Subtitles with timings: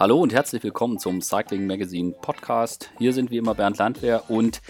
[0.00, 2.88] Hallo und herzlich willkommen zum Cycling Magazine Podcast.
[2.98, 4.62] Hier sind wie immer Bernd Landwehr und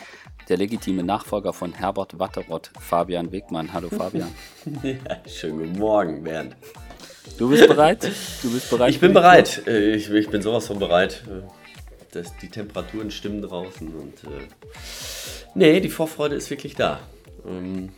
[0.49, 3.75] der legitime Nachfolger von Herbert Watteroth, Fabian Wegmann.
[3.75, 4.31] Hallo Fabian.
[4.83, 4.97] ja,
[5.27, 6.57] schönen guten Morgen, Bernd.
[7.37, 8.11] Du bist bereit?
[8.41, 8.89] Du bist bereit?
[8.89, 9.67] Ich bin bereit.
[9.67, 11.23] Äh, ich, ich, bin sowas von bereit.
[11.27, 11.43] Äh,
[12.13, 14.49] das, die Temperaturen stimmen draußen und äh,
[15.55, 17.01] nee, die Vorfreude ist wirklich da.
[17.47, 17.91] Ähm,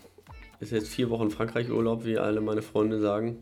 [0.59, 3.39] ist jetzt vier Wochen Frankreich-Urlaub, wie alle meine Freunde sagen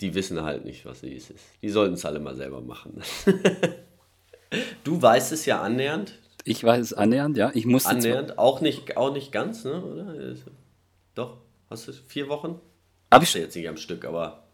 [0.00, 1.44] die wissen halt nicht, was es ist.
[1.62, 3.00] Die sollten es alle mal selber machen.
[4.84, 6.18] du weißt es ja annähernd.
[6.44, 7.50] Ich weiß es annähernd, ja.
[7.54, 9.82] Ich muss annähernd, auch nicht, auch nicht ganz, ne?
[9.82, 10.34] Oder?
[11.14, 11.38] Doch,
[11.70, 12.60] hast du vier Wochen?
[13.10, 14.44] Habe ich jetzt nicht am Stück, aber.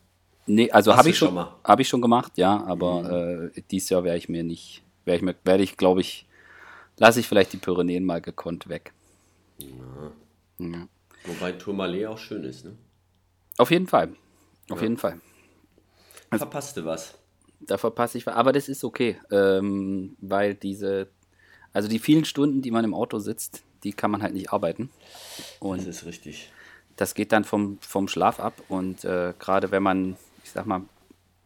[0.47, 2.63] Nee, also habe ich schon, schon habe ich schon gemacht, ja.
[2.65, 3.51] Aber mhm.
[3.57, 6.27] äh, dieses Jahr werde ich mir nicht, werde ich mir, werde ich, glaube ich,
[6.97, 8.93] lasse ich vielleicht die Pyrenäen mal gekonnt weg.
[9.59, 9.69] Ja.
[10.59, 10.89] Ja.
[11.25, 12.73] Wobei Tourmalet auch schön ist, ne?
[13.57, 14.11] Auf jeden Fall.
[14.71, 14.85] Auf ja.
[14.85, 15.21] jeden Fall.
[16.31, 17.15] Also, Verpasste was.
[17.61, 18.35] Da verpasse ich was.
[18.35, 21.09] Aber das ist okay, ähm, weil diese,
[21.73, 24.91] also die vielen Stunden, die man im Auto sitzt, die kann man halt nicht arbeiten.
[25.59, 26.51] Und das ist richtig.
[26.97, 28.55] Das geht dann vom, vom Schlaf ab.
[28.69, 30.83] Und äh, gerade wenn man, ich sag mal,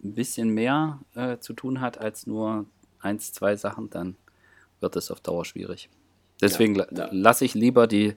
[0.02, 2.66] ein bisschen mehr äh, zu tun hat als nur
[3.00, 4.16] eins, zwei Sachen, dann
[4.80, 5.88] wird es auf Dauer schwierig.
[6.40, 7.08] Deswegen ja, ja.
[7.10, 8.14] lasse ich lieber die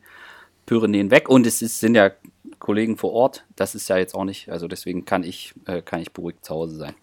[0.67, 1.27] Pyrenäen weg.
[1.29, 2.11] Und es ist, sind ja
[2.59, 3.45] Kollegen vor Ort.
[3.55, 6.53] Das ist ja jetzt auch nicht, also deswegen kann ich, äh, kann ich beruhigt zu
[6.53, 6.93] Hause sein.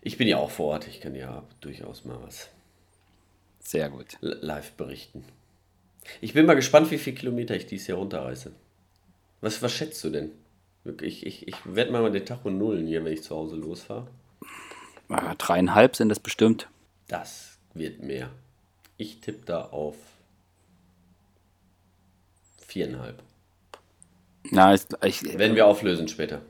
[0.00, 2.48] Ich bin ja auch vor Ort, ich kann ja durchaus mal was.
[3.60, 4.18] Sehr gut.
[4.20, 5.24] Live berichten.
[6.20, 8.52] Ich bin mal gespannt, wie viele Kilometer ich dieses Jahr runterreiße.
[9.40, 10.32] Was, was schätzt du denn?
[11.00, 14.08] Ich, ich, ich werde mal den Tacho nullen hier, wenn ich zu Hause losfahre.
[15.08, 16.68] Ja, dreieinhalb sind das bestimmt.
[17.06, 18.30] Das wird mehr.
[18.96, 19.96] Ich tippe da auf
[22.72, 23.22] viereinhalb.
[24.50, 26.40] Na, ich, ich, Werden wir auflösen später.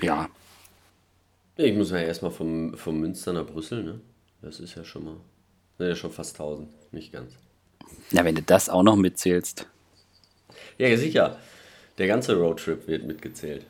[0.00, 0.28] Ja.
[1.56, 4.00] Ich muss ja erstmal vom, vom Münster nach Brüssel, ne?
[4.42, 5.16] Das ist ja schon mal.
[5.78, 7.32] Ne, ja schon fast 1000, nicht ganz.
[8.10, 9.66] Ja, wenn du das auch noch mitzählst.
[10.78, 11.38] Ja, sicher.
[11.98, 13.64] Der ganze Roadtrip wird mitgezählt.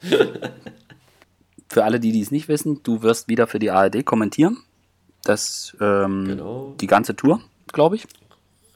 [1.68, 4.58] für alle, die es nicht wissen, du wirst wieder für die ARD kommentieren.
[5.22, 6.74] Das, ähm, genau.
[6.80, 7.40] Die ganze Tour,
[7.72, 8.06] glaube ich.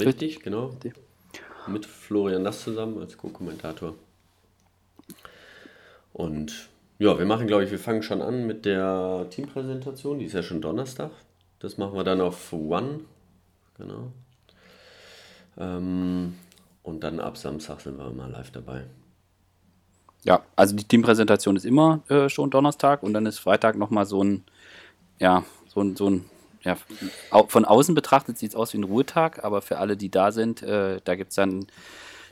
[0.00, 0.72] Richtig, genau
[1.68, 3.94] mit Florian Nass zusammen als Co-Kommentator.
[6.12, 6.68] Und
[6.98, 10.18] ja, wir machen, glaube ich, wir fangen schon an mit der Teampräsentation.
[10.18, 11.10] Die ist ja schon Donnerstag.
[11.60, 13.00] Das machen wir dann auf One.
[13.76, 14.12] Genau.
[15.56, 16.34] Ähm,
[16.82, 18.84] und dann ab Samstag sind wir mal live dabei.
[20.24, 24.22] Ja, also die Teampräsentation ist immer äh, schon Donnerstag und dann ist Freitag nochmal so
[24.22, 24.44] ein,
[25.18, 26.24] ja, so ein, so ein
[26.68, 30.32] ja, von außen betrachtet sieht es aus wie ein Ruhetag, aber für alle, die da
[30.32, 31.66] sind, äh, da gibt es dann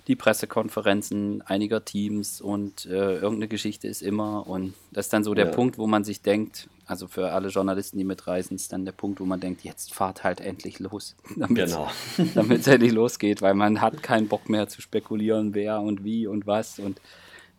[0.07, 4.47] die Pressekonferenzen einiger Teams und äh, irgendeine Geschichte ist immer.
[4.47, 5.51] Und das ist dann so der ja.
[5.51, 9.19] Punkt, wo man sich denkt, also für alle Journalisten, die mitreisen, ist dann der Punkt,
[9.19, 11.17] wo man denkt, jetzt fahrt halt endlich los.
[11.49, 11.91] Genau.
[12.35, 16.27] Damit es endlich losgeht, weil man hat keinen Bock mehr zu spekulieren, wer und wie
[16.29, 16.79] und was.
[16.79, 17.01] Und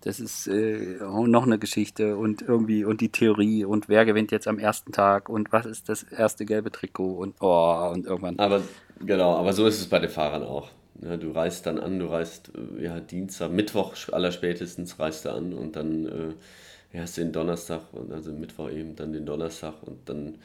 [0.01, 4.47] das ist äh, noch eine Geschichte und irgendwie und die Theorie und wer gewinnt jetzt
[4.47, 8.37] am ersten Tag und was ist das erste gelbe Trikot und oh, und irgendwann.
[8.39, 8.61] Aber
[8.99, 10.69] genau, aber so ist es bei den Fahrern auch.
[11.01, 15.53] Ja, du reist dann an, du reist äh, ja Dienstag, Mittwoch allerspätestens reist du an
[15.53, 16.35] und dann
[16.93, 20.35] äh, hast du den Donnerstag und also Mittwoch eben dann den Donnerstag und dann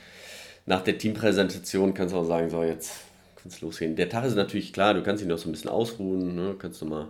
[0.67, 2.93] nach der Teampräsentation kannst du auch sagen, so jetzt
[3.37, 3.97] kann es losgehen.
[3.97, 6.55] Der Tag ist natürlich klar, du kannst dich noch so ein bisschen ausruhen, ne?
[6.59, 7.09] kannst du mal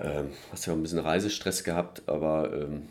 [0.00, 2.82] ähm, hast ja auch ein bisschen Reisestress gehabt, aber ähm,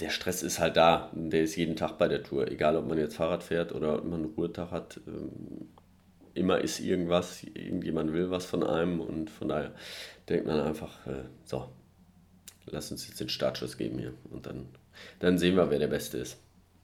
[0.00, 1.10] der Stress ist halt da.
[1.12, 2.50] Der ist jeden Tag bei der Tour.
[2.50, 5.00] Egal, ob man jetzt Fahrrad fährt oder ob man einen Ruhetag hat.
[5.06, 5.68] Ähm,
[6.34, 9.72] immer ist irgendwas, irgendjemand will was von einem und von daher
[10.28, 11.68] denkt man einfach, äh, so,
[12.66, 14.68] lass uns jetzt den Startschuss geben hier und dann,
[15.18, 16.38] dann sehen wir, wer der Beste ist.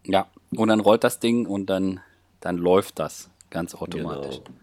[0.05, 2.01] Ja, und dann rollt das Ding und dann,
[2.41, 4.41] dann läuft das ganz automatisch.
[4.45, 4.59] Genau.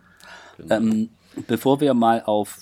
[0.58, 0.76] Genau.
[0.76, 1.10] Ähm,
[1.48, 2.58] bevor wir mal auf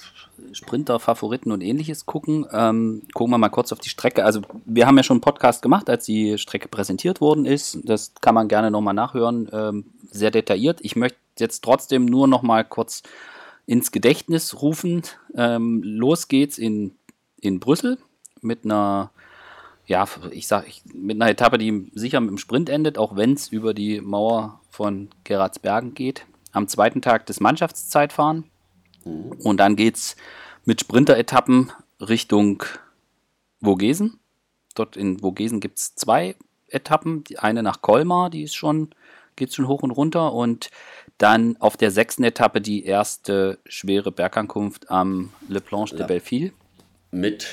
[0.53, 4.25] Sprinter, Favoriten und ähnliches gucken, ähm, gucken wir mal kurz auf die Strecke.
[4.25, 7.79] Also wir haben ja schon einen Podcast gemacht, als die Strecke präsentiert worden ist.
[7.83, 10.79] Das kann man gerne nochmal nachhören, ähm, sehr detailliert.
[10.81, 13.03] Ich möchte jetzt trotzdem nur nochmal kurz
[13.65, 15.03] ins Gedächtnis rufen.
[15.35, 16.95] Ähm, los geht's in,
[17.39, 17.97] in Brüssel
[18.41, 19.11] mit einer,
[19.85, 23.47] ja, ich sag, mit einer Etappe, die sicher mit dem Sprint endet, auch wenn es
[23.47, 26.25] über die Mauer von Geratsbergen geht.
[26.51, 28.50] Am zweiten Tag des Mannschaftszeitfahren.
[29.05, 29.31] Mhm.
[29.43, 30.15] Und dann geht es
[30.65, 32.63] mit Sprinter-Etappen Richtung
[33.61, 34.19] Vogesen.
[34.75, 36.35] Dort in Vogesen gibt es zwei
[36.67, 37.23] Etappen.
[37.25, 38.89] Die eine nach Colmar, die ist schon,
[39.35, 40.33] geht schon hoch und runter.
[40.33, 40.71] Und
[41.17, 46.53] dann auf der sechsten Etappe die erste schwere Bergankunft am Le Planche de Belleville.
[47.11, 47.47] Mit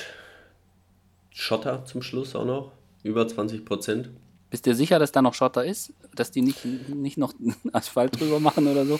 [1.29, 2.71] Schotter zum Schluss auch noch,
[3.03, 4.09] über 20 Prozent.
[4.49, 5.93] Bist du sicher, dass da noch Schotter ist?
[6.15, 7.33] Dass die nicht, nicht noch
[7.73, 8.99] Asphalt drüber machen oder so?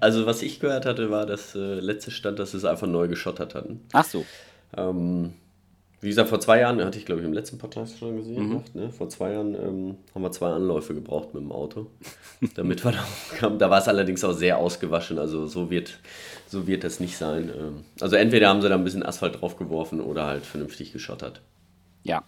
[0.00, 3.08] Also, was ich gehört hatte, war das äh, letzte Stand, dass sie es einfach neu
[3.08, 3.80] geschottert hatten.
[3.92, 4.24] Ach so.
[4.76, 5.34] Ähm,
[6.02, 8.62] wie gesagt, vor zwei Jahren, hatte ich glaube ich im letzten Podcast schon gesehen, mhm.
[8.74, 8.90] ne?
[8.90, 11.86] vor zwei Jahren ähm, haben wir zwei Anläufe gebraucht mit dem Auto,
[12.56, 13.04] damit wir da
[13.38, 13.60] kamen.
[13.60, 16.00] Da war es allerdings auch sehr ausgewaschen, also so wird,
[16.48, 17.52] so wird das nicht sein.
[17.56, 21.40] Ähm, also entweder haben sie da ein bisschen Asphalt draufgeworfen oder halt vernünftig geschottert.
[22.02, 22.24] Ja,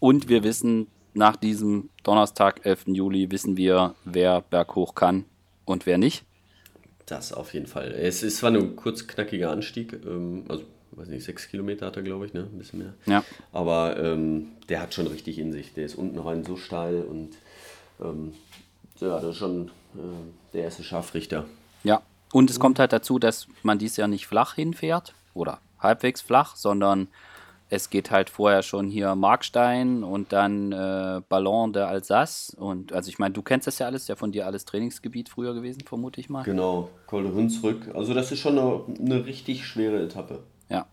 [0.00, 2.86] und wir wissen, nach diesem Donnerstag, 11.
[2.88, 5.24] Juli, wissen wir, wer berghoch kann
[5.64, 6.24] und wer nicht.
[7.06, 7.92] Das auf jeden Fall.
[7.92, 11.96] Es ist zwar nur ein kurz knackiger Anstieg, ähm, also weiß nicht, sechs Kilometer hat
[11.96, 12.48] er, glaube ich, ne?
[12.50, 12.94] Ein bisschen mehr.
[13.06, 13.24] Ja.
[13.52, 15.74] Aber ähm, der hat schon richtig in sich.
[15.74, 17.30] Der ist unten rein so steil und
[18.00, 18.32] ähm,
[19.00, 21.46] ja, das ist schon äh, der erste Scharfrichter.
[21.82, 22.02] Ja,
[22.32, 26.56] und es kommt halt dazu, dass man dies Jahr nicht flach hinfährt oder halbwegs flach,
[26.56, 27.08] sondern
[27.74, 32.54] es geht halt vorher schon hier Markstein und dann äh, Ballon de Alsace.
[32.58, 35.54] Und also ich meine, du kennst das ja alles, ja von dir alles Trainingsgebiet früher
[35.54, 36.44] gewesen, vermute ich mal.
[36.44, 37.94] Genau, Col de Hunsrück.
[37.94, 40.42] Also das ist schon eine, eine richtig schwere Etappe.
[40.68, 40.86] Ja.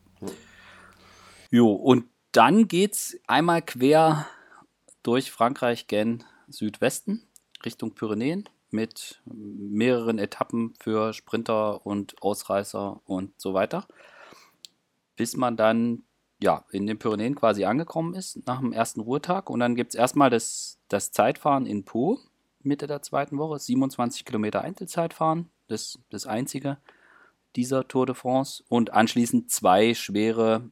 [1.50, 4.26] Jo, und dann geht's einmal quer
[5.04, 7.24] durch Frankreich gen Südwesten
[7.66, 13.86] Richtung Pyrenäen mit mehreren Etappen für Sprinter und Ausreißer und so weiter.
[15.16, 16.04] Bis man dann
[16.42, 19.50] ja, in den Pyrenäen quasi angekommen ist nach dem ersten Ruhetag.
[19.50, 22.20] Und dann gibt es erstmal das, das Zeitfahren in Po,
[22.64, 26.78] Mitte der zweiten Woche, 27 Kilometer Einzelzeitfahren, das, das einzige
[27.56, 30.70] dieser Tour de France und anschließend zwei schwere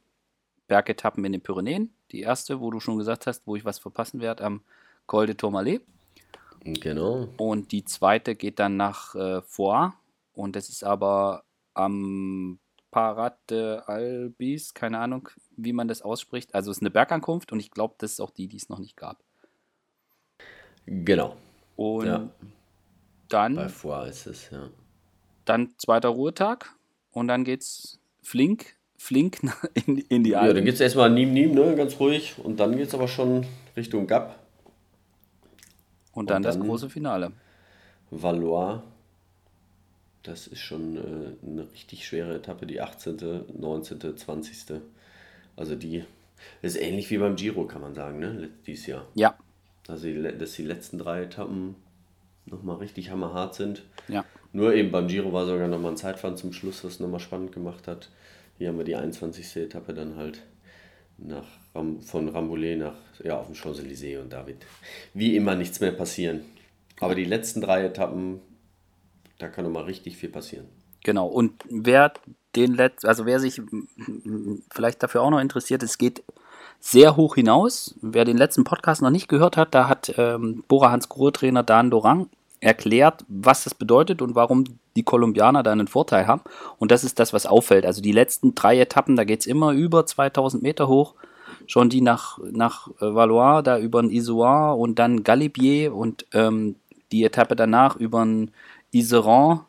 [0.66, 1.92] Bergetappen in den Pyrenäen.
[2.10, 4.62] Die erste, wo du schon gesagt hast, wo ich was verpassen werde, am
[5.06, 5.82] Col de Tourmalet.
[6.62, 7.28] Genau.
[7.36, 9.94] Und die zweite geht dann nach äh, Foix
[10.32, 11.44] und das ist aber
[11.74, 12.58] am
[12.90, 16.54] Parat de Albis, keine Ahnung, wie man das ausspricht.
[16.54, 18.78] Also es ist eine Bergankunft und ich glaube, das ist auch die, die es noch
[18.78, 19.22] nicht gab.
[20.86, 21.36] Genau.
[21.76, 22.28] Und ja.
[23.28, 23.54] dann.
[23.54, 24.68] Bei Foix ist es, ja.
[25.44, 26.74] Dann zweiter Ruhetag
[27.12, 29.40] und dann geht's flink, flink
[29.74, 30.48] in, in die Alpen.
[30.48, 32.36] Ja, dann geht es erstmal Nîmes, Nîmes, ne, ganz ruhig.
[32.42, 33.46] Und dann geht es aber schon
[33.76, 34.38] Richtung Gap.
[36.12, 37.32] Und dann, und dann das große Finale.
[38.10, 38.82] Valois.
[40.22, 44.80] Das ist schon äh, eine richtig schwere Etappe, die 18., 19., 20.
[45.56, 46.04] Also die
[46.62, 48.48] ist ähnlich wie beim Giro, kann man sagen, ne?
[48.66, 49.06] Dieses Jahr.
[49.14, 49.36] Ja.
[49.88, 51.74] Also die, dass die letzten drei Etappen
[52.46, 53.82] nochmal richtig hammerhart sind.
[54.08, 54.24] Ja.
[54.52, 57.86] Nur eben beim Giro war sogar nochmal ein Zeitfahren zum Schluss, was nochmal spannend gemacht
[57.86, 58.10] hat.
[58.58, 59.56] Hier haben wir die 21.
[59.56, 60.42] Etappe dann halt
[61.18, 64.64] nach Ram von Rambouillet nach, ja, auf dem Champs-Élysées und da wird
[65.14, 66.40] wie immer nichts mehr passieren.
[66.98, 68.40] Aber die letzten drei Etappen,
[69.40, 70.66] da kann nochmal richtig viel passieren.
[71.04, 72.12] Genau, und wer
[72.56, 73.62] den Let also wer sich
[74.70, 76.22] vielleicht dafür auch noch interessiert, es geht
[76.80, 77.94] sehr hoch hinaus.
[78.00, 81.90] Wer den letzten Podcast noch nicht gehört hat, da hat ähm, Bora Hans Trainer Dan
[81.90, 82.28] Dorang
[82.60, 84.64] erklärt, was das bedeutet und warum
[84.96, 86.42] die Kolumbianer da einen Vorteil haben.
[86.78, 87.86] Und das ist das, was auffällt.
[87.86, 91.14] Also die letzten drei Etappen, da geht es immer über 2000 Meter hoch.
[91.66, 96.76] Schon die nach, nach äh, Valois, da über den Isoire und dann Galibier und ähm,
[97.12, 98.50] die Etappe danach über den
[98.92, 99.64] Iseran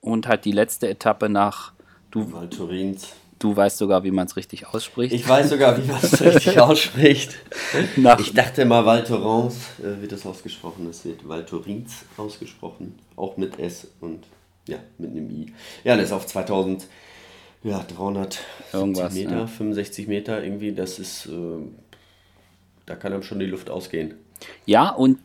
[0.00, 1.72] und halt die letzte Etappe nach
[2.10, 2.48] du, Val.
[3.38, 5.12] Du weißt sogar, wie man es richtig ausspricht.
[5.12, 7.34] Ich weiß sogar, wie man es richtig ausspricht.
[7.96, 10.88] Nach ich dachte mal, Val Thorens äh, wird das ausgesprochen.
[10.88, 13.00] Es wird Val Thorens ausgesprochen.
[13.16, 14.26] Auch mit S und
[14.68, 15.52] ja, mit einem I.
[15.82, 16.86] Ja, das ist auf 2000,
[17.64, 18.38] ja, 300
[18.72, 19.46] Irgendwas, Meter, ja.
[19.48, 20.72] 65 Meter irgendwie.
[20.72, 21.30] Das ist, äh,
[22.86, 24.14] da kann einem schon die Luft ausgehen.
[24.66, 25.18] Ja, und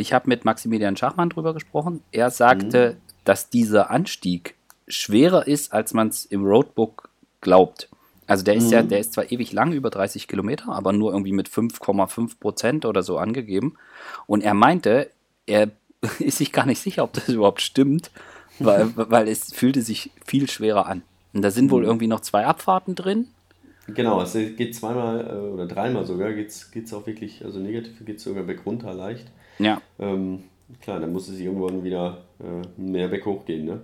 [0.00, 2.02] ich habe mit Maximilian Schachmann drüber gesprochen.
[2.12, 3.14] Er sagte, mhm.
[3.24, 4.54] dass dieser Anstieg
[4.88, 7.08] schwerer ist, als man es im Roadbook
[7.40, 7.88] glaubt.
[8.26, 8.72] Also der ist mhm.
[8.72, 12.84] ja, der ist zwar ewig lang, über 30 Kilometer, aber nur irgendwie mit 5,5 Prozent
[12.84, 13.76] oder so angegeben.
[14.26, 15.10] Und er meinte,
[15.46, 15.70] er
[16.18, 18.10] ist sich gar nicht sicher, ob das überhaupt stimmt,
[18.58, 21.02] weil, weil es fühlte sich viel schwerer an.
[21.32, 21.88] Und da sind wohl mhm.
[21.88, 23.28] irgendwie noch zwei Abfahrten drin.
[23.94, 28.18] Genau, es geht zweimal äh, oder dreimal sogar, geht es auch wirklich, also negativ geht
[28.18, 29.26] es sogar bergunter leicht.
[29.60, 29.82] Ja.
[29.98, 30.44] Ähm,
[30.80, 33.80] klar, dann muss es irgendwann wieder äh, mehr berghoch gehen, ne?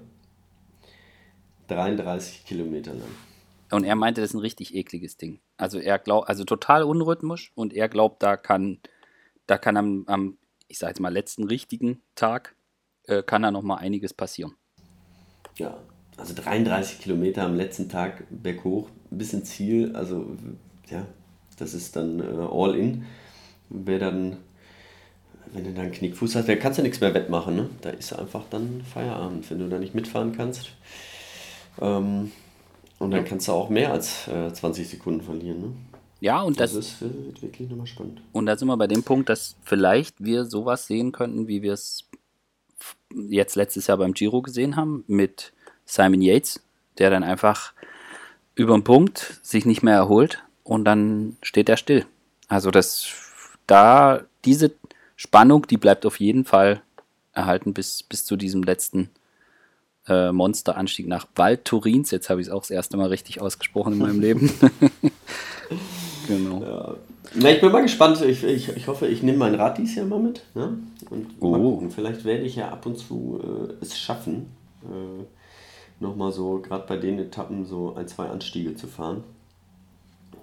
[1.68, 3.08] 33 Kilometer lang.
[3.70, 5.40] Und er meinte, das ist ein richtig ekliges Ding.
[5.56, 8.78] Also er glaubt, also total unrhythmisch und er glaubt, da kann,
[9.46, 12.54] da kann am, am ich sage jetzt mal, letzten richtigen Tag,
[13.04, 14.54] äh, kann da noch mal einiges passieren.
[15.56, 15.78] Ja,
[16.16, 20.36] also 33 Kilometer am letzten Tag berghoch, ein bisschen Ziel, also
[20.88, 21.06] ja,
[21.58, 23.04] das ist dann äh, all in.
[23.68, 24.36] Wer dann,
[25.52, 27.70] wenn du dann Knickfuß hast, da kannst du nichts mehr wettmachen, ne?
[27.80, 30.70] Da ist einfach dann Feierabend, wenn du da nicht mitfahren kannst.
[31.80, 32.32] Ähm,
[32.98, 35.60] und dann kannst du auch mehr als äh, 20 Sekunden verlieren.
[35.60, 35.72] Ne?
[36.20, 38.22] Ja, und das, das ist wird wirklich nochmal spannend.
[38.32, 41.74] Und da sind wir bei dem Punkt, dass vielleicht wir sowas sehen könnten, wie wir
[41.74, 42.04] es
[43.14, 45.52] jetzt letztes Jahr beim Giro gesehen haben, mit
[45.84, 46.62] Simon Yates,
[46.98, 47.72] der dann einfach
[48.54, 52.06] über den Punkt sich nicht mehr erholt und dann steht er still.
[52.48, 53.06] Also das
[53.66, 54.72] da diese
[55.16, 56.82] Spannung, die bleibt auf jeden Fall
[57.32, 59.10] erhalten bis, bis zu diesem letzten
[60.08, 62.10] äh, Monsteranstieg nach Val Turins.
[62.10, 64.52] Jetzt habe ich es auch das erste Mal richtig ausgesprochen in meinem Leben.
[66.28, 66.62] genau.
[66.62, 66.94] Ja.
[67.34, 68.20] Na, ich bin mal gespannt.
[68.22, 70.42] Ich, ich, ich hoffe, ich nehme mein Rad dieses Jahr mal mit.
[70.54, 70.78] Ne?
[71.10, 71.82] Und oh.
[71.94, 74.50] Vielleicht werde ich ja ab und zu äh, es schaffen,
[74.84, 75.24] äh,
[75.98, 79.24] nochmal so, gerade bei den Etappen, so ein, zwei Anstiege zu fahren.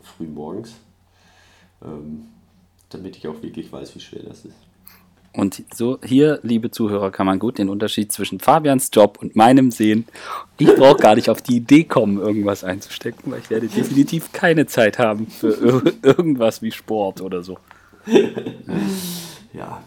[0.01, 0.73] Früh morgens.
[1.81, 2.25] Ähm,
[2.93, 4.55] damit ich auch wirklich weiß, wie schwer das ist.
[5.35, 9.71] Und so hier, liebe Zuhörer, kann man gut den Unterschied zwischen Fabians Job und meinem
[9.71, 10.05] sehen.
[10.59, 14.67] Ich brauche gar nicht auf die Idee kommen, irgendwas einzustecken, weil ich werde definitiv keine
[14.67, 17.57] Zeit haben für irgendwas wie Sport oder so.
[19.53, 19.81] ja,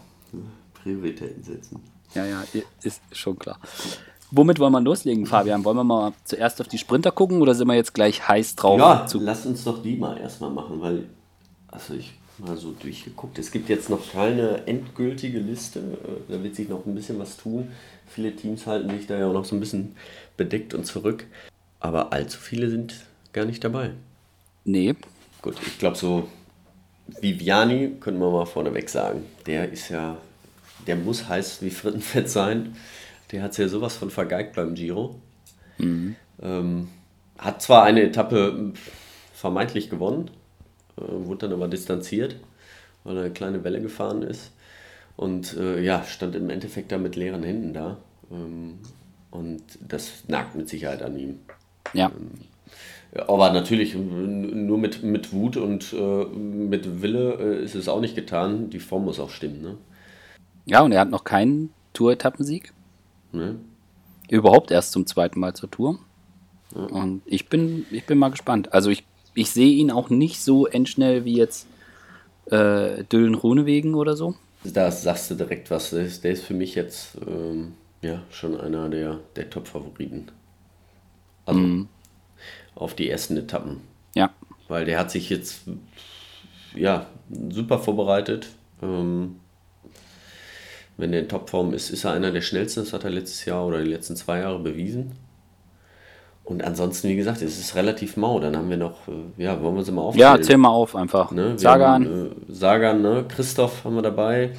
[0.83, 1.79] Prioritäten setzen.
[2.13, 2.43] Ja, ja,
[2.83, 3.59] ist schon klar.
[4.31, 5.63] Womit wollen wir loslegen, Fabian?
[5.63, 8.79] Wollen wir mal zuerst auf die Sprinter gucken oder sind wir jetzt gleich heiß drauf?
[8.79, 11.09] Ja, lass uns doch die mal erstmal machen, weil
[11.69, 13.39] also ich mal so durchgeguckt.
[13.39, 15.79] Es gibt jetzt noch keine endgültige Liste.
[15.79, 17.71] Äh, da wird sich noch ein bisschen was tun.
[18.07, 19.95] Viele Teams halten sich da ja auch noch so ein bisschen
[20.37, 21.25] bedeckt und zurück.
[21.79, 23.91] Aber allzu viele sind gar nicht dabei.
[24.65, 24.95] Nee.
[25.41, 26.27] Gut, ich glaube so
[27.21, 29.23] Viviani können wir mal vorneweg sagen.
[29.45, 30.17] Der ist ja,
[30.85, 32.75] der muss heiß wie Frittenfett sein.
[33.31, 35.15] Der hat es ja sowas von vergeigt beim Giro.
[35.77, 36.15] Mhm.
[36.41, 36.89] Ähm,
[37.37, 38.73] hat zwar eine Etappe
[39.33, 40.31] vermeintlich gewonnen,
[40.97, 42.35] wurde dann aber distanziert,
[43.03, 44.51] weil er eine kleine Welle gefahren ist.
[45.15, 47.97] Und äh, ja, stand im Endeffekt da mit leeren Händen da.
[48.31, 48.79] Ähm,
[49.31, 51.39] und das nagt mit Sicherheit an ihm.
[51.93, 52.07] Ja.
[52.07, 52.31] Ähm,
[53.27, 58.15] aber natürlich, nur mit, mit Wut und äh, mit Wille äh, ist es auch nicht
[58.15, 58.69] getan.
[58.69, 59.61] Die Form muss auch stimmen.
[59.61, 59.77] Ne?
[60.65, 62.73] Ja, und er hat noch keinen Tour-Etappensieg.
[63.31, 63.55] Ne?
[64.29, 65.99] Überhaupt erst zum zweiten Mal zur Tour.
[66.75, 66.81] Ja.
[66.81, 68.73] Und ich bin, ich bin mal gespannt.
[68.73, 69.05] Also ich
[69.37, 71.67] ich sehe ihn auch nicht so endschnell wie jetzt
[72.47, 74.35] äh, Dylan Runewegen oder so.
[74.63, 75.91] Da sagst du direkt was.
[75.91, 80.31] Der ist, der ist für mich jetzt ähm, ja, schon einer der, der Top-Favoriten.
[81.45, 81.87] Also mhm.
[82.73, 83.81] auf die ersten Etappen.
[84.15, 84.33] Ja.
[84.67, 85.61] Weil der hat sich jetzt
[86.75, 87.05] ja,
[87.49, 88.47] super vorbereitet.
[88.81, 89.35] Ähm,
[90.97, 92.79] wenn der in Topform ist, ist er einer der schnellsten.
[92.79, 95.11] Das hat er letztes Jahr oder die letzten zwei Jahre bewiesen.
[96.47, 98.39] Und ansonsten, wie gesagt, es ist relativ mau.
[98.39, 100.37] Dann haben wir noch, äh, ja, wollen wir sie mal aufzählen?
[100.37, 101.31] Ja, zähl mal auf einfach.
[101.31, 101.59] Ne?
[101.59, 102.05] Sagan.
[102.05, 103.25] Haben, äh, Sagan, ne?
[103.27, 104.51] Christoph haben wir dabei.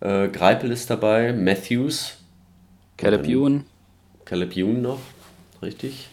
[0.00, 1.34] Äh, Greipel ist dabei.
[1.34, 2.16] Matthews.
[2.96, 3.66] Caleb Ewan.
[4.24, 5.00] Caleb Ewan noch,
[5.62, 6.08] richtig.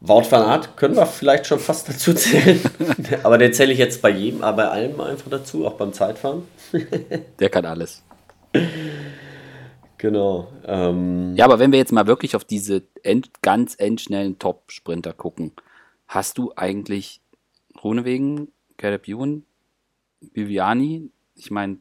[0.00, 2.60] Wout van Aert können wir vielleicht schon fast dazu zählen.
[3.24, 6.42] aber den zähle ich jetzt bei jedem, aber bei allem einfach dazu, auch beim Zeitfahren.
[7.40, 8.02] Der kann alles.
[10.00, 10.50] Genau.
[10.66, 15.52] Ähm, ja, aber wenn wir jetzt mal wirklich auf diese end, ganz endschnellen Top-Sprinter gucken,
[16.08, 17.20] hast du eigentlich
[17.84, 19.44] Runewegen, Caleb Ewan,
[20.32, 21.76] Viviani, ich meine,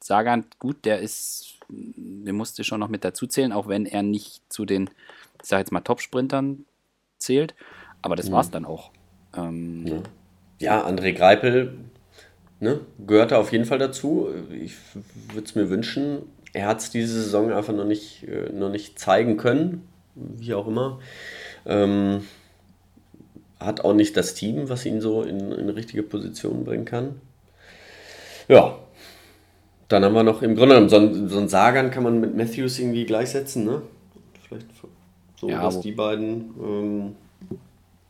[0.00, 4.40] Sagan, gut, der ist, der musste schon noch mit dazu zählen, auch wenn er nicht
[4.50, 4.88] zu den,
[5.42, 6.64] ich sag jetzt mal, Top-Sprintern
[7.18, 7.54] zählt,
[8.00, 8.32] aber das mhm.
[8.32, 8.92] war's dann auch.
[9.36, 10.02] Ähm, ja.
[10.58, 11.74] ja, André Greipel
[12.60, 14.30] ne, gehörte auf jeden Fall dazu.
[14.50, 14.74] Ich
[15.34, 16.22] würde es mir wünschen,
[16.58, 19.86] er hat es diese Saison einfach noch nicht, äh, noch nicht zeigen können,
[20.16, 20.98] wie auch immer.
[21.64, 22.24] Ähm,
[23.60, 27.20] hat auch nicht das Team, was ihn so in, in richtige Position bringen kann.
[28.48, 28.76] Ja,
[29.86, 32.36] dann haben wir noch im Grunde genommen so ein, so ein Sagan kann man mit
[32.36, 33.82] Matthews irgendwie gleichsetzen, ne?
[34.46, 34.66] Vielleicht
[35.40, 36.54] so, ja, dass die beiden.
[36.60, 37.16] Ähm,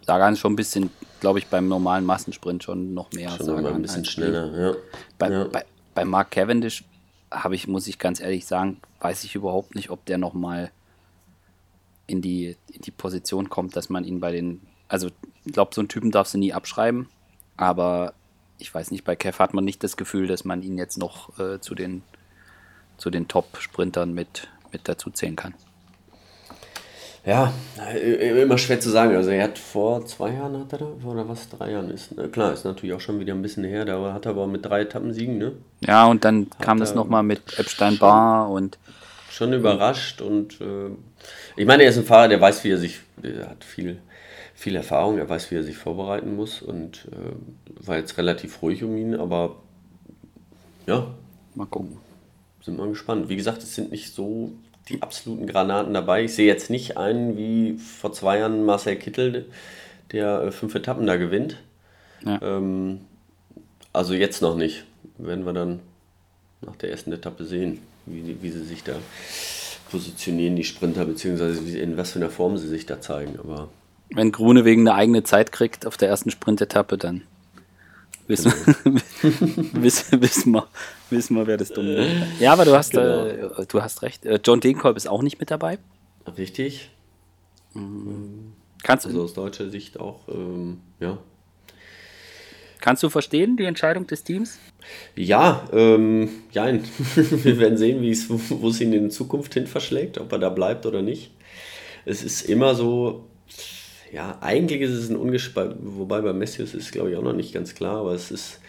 [0.07, 0.91] Sagan ist schon ein bisschen,
[1.21, 3.31] glaube ich, beim normalen Massensprint schon noch mehr.
[3.31, 4.75] Schon Sagan ein bisschen schneller, ja.
[5.19, 5.45] Bei, ja.
[5.45, 5.65] Bei,
[5.95, 6.85] bei Mark Cavendish
[7.31, 10.71] habe ich, muss ich ganz ehrlich sagen, weiß ich überhaupt nicht, ob der nochmal
[12.07, 15.09] in die, in die Position kommt, dass man ihn bei den, also
[15.45, 17.09] ich glaube, so einen Typen darfst du nie abschreiben,
[17.57, 18.15] aber
[18.59, 21.39] ich weiß nicht, bei Kev hat man nicht das Gefühl, dass man ihn jetzt noch
[21.39, 22.03] äh, zu den,
[22.97, 25.55] zu den Top-Sprintern mit, mit dazu zählen kann.
[27.29, 27.53] Ja,
[28.41, 29.15] immer schwer zu sagen.
[29.15, 32.15] Also er hat vor zwei Jahren, hat er da, oder was, drei Jahren ist.
[32.33, 34.81] Klar, ist natürlich auch schon wieder ein bisschen her, da hat er aber mit drei
[34.81, 35.53] Etappen siegen, ne?
[35.81, 38.79] Ja, und dann hat kam das nochmal mit Epstein Bar und.
[39.31, 40.89] Schon überrascht und äh,
[41.55, 43.99] ich meine, er ist ein Fahrer, der weiß, wie er sich, er hat viel,
[44.55, 48.83] viel Erfahrung, er weiß, wie er sich vorbereiten muss und äh, war jetzt relativ ruhig
[48.83, 49.57] um ihn, aber
[50.87, 51.09] ja.
[51.55, 51.99] Mal gucken.
[52.63, 53.29] Sind wir gespannt.
[53.29, 54.53] Wie gesagt, es sind nicht so
[54.89, 56.25] die absoluten Granaten dabei.
[56.25, 59.47] Ich sehe jetzt nicht einen wie vor zwei Jahren Marcel Kittel,
[60.13, 61.57] der äh, fünf Etappen da gewinnt.
[62.25, 62.41] Ja.
[62.43, 63.01] Ähm,
[63.93, 64.85] also jetzt noch nicht.
[65.19, 65.81] Werden wir dann
[66.61, 68.95] nach der ersten Etappe sehen, wie, wie sie sich da
[69.91, 73.39] positionieren, die Sprinter, beziehungsweise in was für einer Form sie sich da zeigen.
[73.39, 73.69] Aber
[74.11, 77.23] Wenn Grune wegen eine eigene Zeit kriegt auf der ersten Sprintetappe, dann
[78.29, 78.53] wissen,
[78.85, 79.01] genau.
[79.73, 80.69] wissen, wissen, wir,
[81.11, 82.41] wissen wir, wer das dumm ist.
[82.41, 83.25] Ja, aber du hast, genau.
[83.27, 84.25] äh, du hast recht.
[84.25, 85.79] Äh, John Degenkolb ist auch nicht mit dabei.
[86.37, 86.91] Richtig.
[87.75, 88.53] Mhm.
[88.83, 91.19] Kannst also aus deutscher Sicht auch, ähm, ja.
[92.81, 94.59] Kannst du verstehen, die Entscheidung des Teams?
[95.17, 96.67] Ja, ähm, ja,
[97.15, 100.49] wir werden sehen, wie es, wo es ihn in Zukunft hin verschlägt, ob er da
[100.49, 101.33] bleibt oder nicht.
[102.05, 103.28] Es ist immer so,
[104.13, 107.35] ja, eigentlich ist es ein Ungespannt, wobei bei Messius ist es, glaube ich, auch noch
[107.35, 108.61] nicht ganz klar, aber es ist,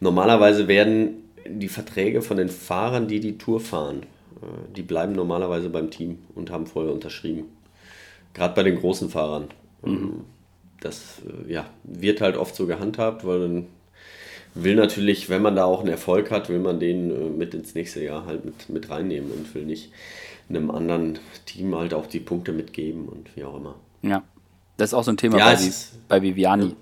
[0.00, 4.02] normalerweise werden die Verträge von den Fahrern, die die Tour fahren,
[4.42, 7.44] äh, die bleiben normalerweise beim Team und haben vorher unterschrieben.
[8.34, 9.48] Gerade bei den großen Fahrern.
[9.82, 10.24] Mhm.
[10.80, 13.66] Das äh, ja, wird halt oft so gehandhabt, weil dann
[14.54, 17.74] will natürlich, wenn man da auch einen Erfolg hat, will man den äh, mit ins
[17.74, 19.90] nächste Jahr halt mit, mit reinnehmen und will nicht
[20.48, 23.74] einem anderen Team halt auch die Punkte mitgeben und wie auch immer.
[24.02, 24.22] Ja,
[24.76, 25.70] das ist auch so ein Thema ja, bei,
[26.08, 26.76] bei Viviani.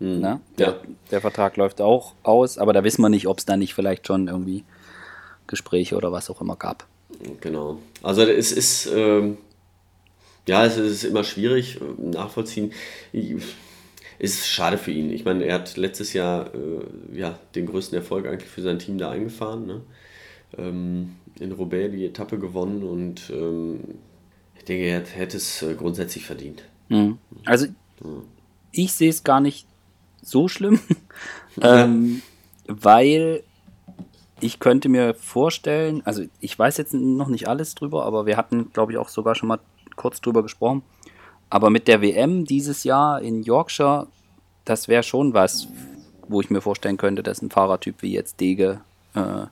[0.00, 0.06] Ja.
[0.06, 0.40] Ne?
[0.58, 0.76] Der, ja.
[1.10, 4.06] der Vertrag läuft auch aus, aber da wissen wir nicht, ob es da nicht vielleicht
[4.06, 4.64] schon irgendwie
[5.46, 6.86] Gespräche oder was auch immer gab.
[7.40, 7.78] Genau.
[8.02, 9.38] Also es ist, ähm,
[10.46, 12.72] ja, es ist immer schwierig äh, nachvollziehen.
[13.12, 15.12] Es ist schade für ihn.
[15.12, 18.98] Ich meine, er hat letztes Jahr äh, ja, den größten Erfolg eigentlich für sein Team
[18.98, 19.66] da eingefahren.
[19.66, 19.80] Ne?
[20.58, 23.80] Ähm, in Roubaix die Etappe gewonnen und ähm,
[24.56, 26.64] ich denke, er hätte es äh, grundsätzlich verdient.
[26.88, 27.18] Mhm.
[27.44, 27.66] Also,
[28.72, 29.66] ich sehe es gar nicht
[30.22, 30.80] so schlimm,
[31.60, 32.22] ähm,
[32.66, 33.42] weil
[34.40, 38.72] ich könnte mir vorstellen, also ich weiß jetzt noch nicht alles drüber, aber wir hatten,
[38.72, 39.60] glaube ich, auch sogar schon mal
[39.96, 40.82] kurz drüber gesprochen.
[41.50, 44.08] Aber mit der WM dieses Jahr in Yorkshire,
[44.64, 45.68] das wäre schon was,
[46.26, 48.80] wo ich mir vorstellen könnte, dass ein Fahrertyp wie jetzt Dege
[49.14, 49.46] äh,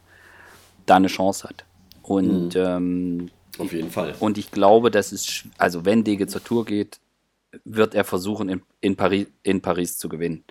[0.87, 1.65] da eine Chance hat.
[2.03, 2.61] Und mhm.
[2.61, 4.15] ähm, auf jeden Fall.
[4.19, 6.99] Und ich glaube, dass es, also wenn Dege zur Tour geht,
[7.65, 10.45] wird er versuchen, in, in, Paris, in Paris zu gewinnen.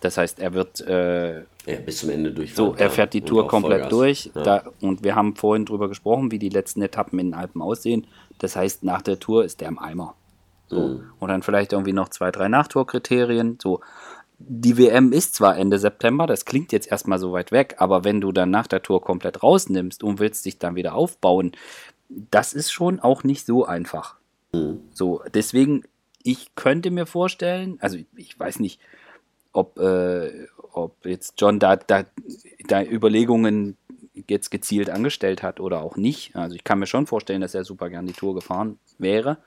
[0.00, 2.72] Das heißt, er wird äh, ja, bis zum Ende durchfahren.
[2.72, 3.90] So, er fährt die Tour komplett Vollgas.
[3.90, 4.30] durch.
[4.34, 4.42] Ja.
[4.42, 8.06] Da, und wir haben vorhin drüber gesprochen, wie die letzten Etappen in den Alpen aussehen.
[8.38, 10.14] Das heißt, nach der Tour ist der im Eimer.
[10.68, 10.88] So.
[10.88, 11.04] Mhm.
[11.18, 13.58] Und dann vielleicht irgendwie noch zwei, drei Nachtourkriterien.
[13.62, 13.80] So.
[14.38, 18.20] Die WM ist zwar Ende September, das klingt jetzt erstmal so weit weg, aber wenn
[18.20, 21.52] du dann nach der Tour komplett rausnimmst und willst dich dann wieder aufbauen,
[22.08, 24.16] das ist schon auch nicht so einfach.
[24.52, 24.80] Mhm.
[24.92, 25.84] So, deswegen,
[26.24, 28.80] ich könnte mir vorstellen, also ich weiß nicht,
[29.52, 32.04] ob, äh, ob jetzt John da, da,
[32.66, 33.76] da Überlegungen
[34.28, 36.34] jetzt gezielt angestellt hat oder auch nicht.
[36.34, 39.38] Also ich kann mir schon vorstellen, dass er super gern die Tour gefahren wäre.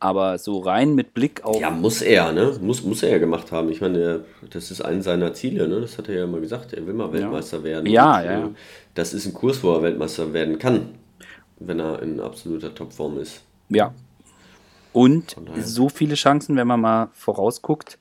[0.00, 1.60] Aber so rein mit Blick auf.
[1.60, 2.58] Ja, muss er, ne?
[2.60, 3.70] Muss, muss er ja gemacht haben.
[3.70, 5.80] Ich meine, das ist eines seiner Ziele, ne?
[5.80, 6.72] Das hat er ja immer gesagt.
[6.72, 7.64] Er will mal Weltmeister ja.
[7.64, 7.86] werden.
[7.86, 8.46] Ja, und, ja.
[8.46, 8.50] Äh,
[8.94, 10.96] das ist ein Kurs, wo er Weltmeister werden kann,
[11.60, 13.42] wenn er in absoluter Topform ist.
[13.68, 13.94] Ja.
[14.94, 17.98] Und so viele Chancen, wenn man mal vorausguckt.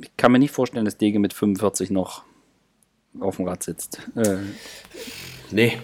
[0.00, 2.22] Ich kann mir nicht vorstellen, dass Dege mit 45 noch
[3.20, 4.00] auf dem Rad sitzt.
[4.14, 4.36] Äh.
[5.50, 5.78] Nee.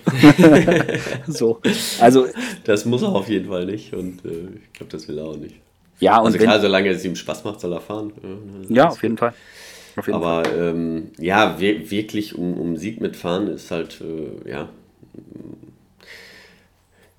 [1.26, 1.60] so.
[2.00, 2.28] Also.
[2.64, 5.36] Das muss er auf jeden Fall nicht und äh, ich glaube, das will er auch
[5.36, 5.56] nicht.
[5.98, 8.12] Ja, und also klar, solange es ihm Spaß macht, soll er fahren.
[8.68, 9.34] Ja, auf jeden Fall.
[9.96, 10.58] Auf jeden Aber Fall.
[10.58, 14.68] Ähm, ja, wirklich um, um Sieg mitfahren ist halt, äh, ja,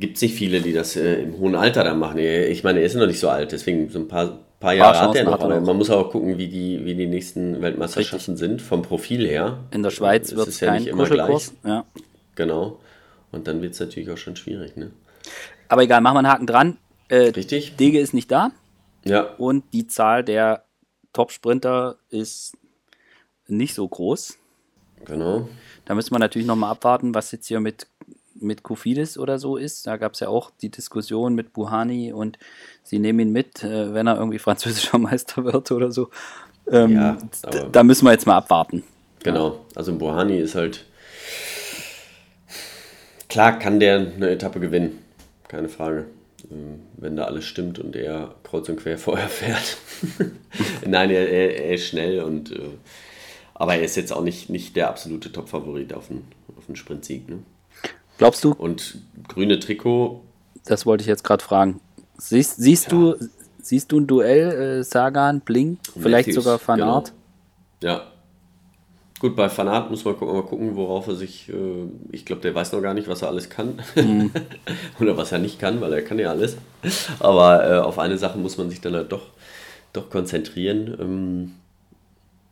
[0.03, 2.17] gibt es nicht viele, die das äh, im hohen Alter dann machen.
[2.17, 5.15] Ich meine, er ist noch nicht so alt, deswegen so ein paar paar Jahre hat
[5.15, 8.49] er noch, aber man muss auch gucken, wie die, wie die nächsten Weltmeisterschaften Richtig.
[8.49, 9.59] sind, vom Profil her.
[9.71, 11.53] In der Schweiz wird es kein ja Kuschelkurs.
[11.63, 11.85] Ja.
[12.35, 12.79] Genau.
[13.31, 14.75] Und dann wird es natürlich auch schon schwierig.
[14.75, 14.91] Ne?
[15.69, 16.77] Aber egal, machen wir einen Haken dran.
[17.07, 17.77] Äh, Richtig.
[17.77, 18.51] Dege ist nicht da.
[19.05, 19.21] Ja.
[19.37, 20.65] Und die Zahl der
[21.13, 22.57] Top-Sprinter ist
[23.47, 24.37] nicht so groß.
[25.05, 25.47] Genau.
[25.85, 27.87] Da müssen wir natürlich nochmal abwarten, was jetzt hier mit
[28.35, 29.87] mit Kofidis oder so ist.
[29.87, 32.37] Da gab es ja auch die Diskussion mit Buhani und
[32.83, 36.09] sie nehmen ihn mit, äh, wenn er irgendwie französischer Meister wird oder so.
[36.69, 37.17] Ähm, ja,
[37.71, 38.83] da müssen wir jetzt mal abwarten.
[39.23, 40.85] Genau, also Buhani ist halt.
[43.29, 44.99] Klar kann der eine Etappe gewinnen,
[45.47, 46.05] keine Frage.
[46.51, 49.77] Ähm, wenn da alles stimmt und er kreuz und quer vorher fährt.
[50.85, 52.51] Nein, er, er, er, ist schnell und.
[52.51, 52.59] Äh,
[53.55, 57.29] aber er ist jetzt auch nicht, nicht der absolute Top-Favorit auf einen, auf einen Sprintsieg.
[57.29, 57.39] Ne?
[58.23, 58.53] Glaubst du?
[58.53, 60.21] Und grüne Trikot.
[60.63, 61.81] Das wollte ich jetzt gerade fragen.
[62.17, 62.89] Siehst, siehst, ja.
[62.91, 63.15] du,
[63.61, 67.03] siehst du ein Duell, äh, Sagan, Blink, vielleicht Matthews, sogar Van genau.
[67.81, 68.03] Ja.
[69.19, 71.49] Gut, bei Van Aert muss man gucken, mal gucken, worauf er sich.
[71.49, 71.53] Äh,
[72.13, 73.81] ich glaube, der weiß noch gar nicht, was er alles kann.
[73.95, 74.31] Mhm.
[75.01, 76.55] Oder was er nicht kann, weil er kann ja alles.
[77.19, 79.31] Aber äh, auf eine Sache muss man sich dann halt doch,
[79.91, 80.97] doch konzentrieren.
[80.97, 81.51] Ähm,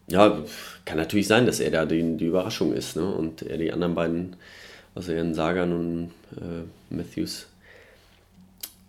[0.07, 0.37] Ja,
[0.83, 3.05] kann natürlich sein, dass er da die, die Überraschung ist ne?
[3.05, 4.35] und er die anderen beiden,
[4.95, 7.47] also Ian Sagan und äh, Matthews,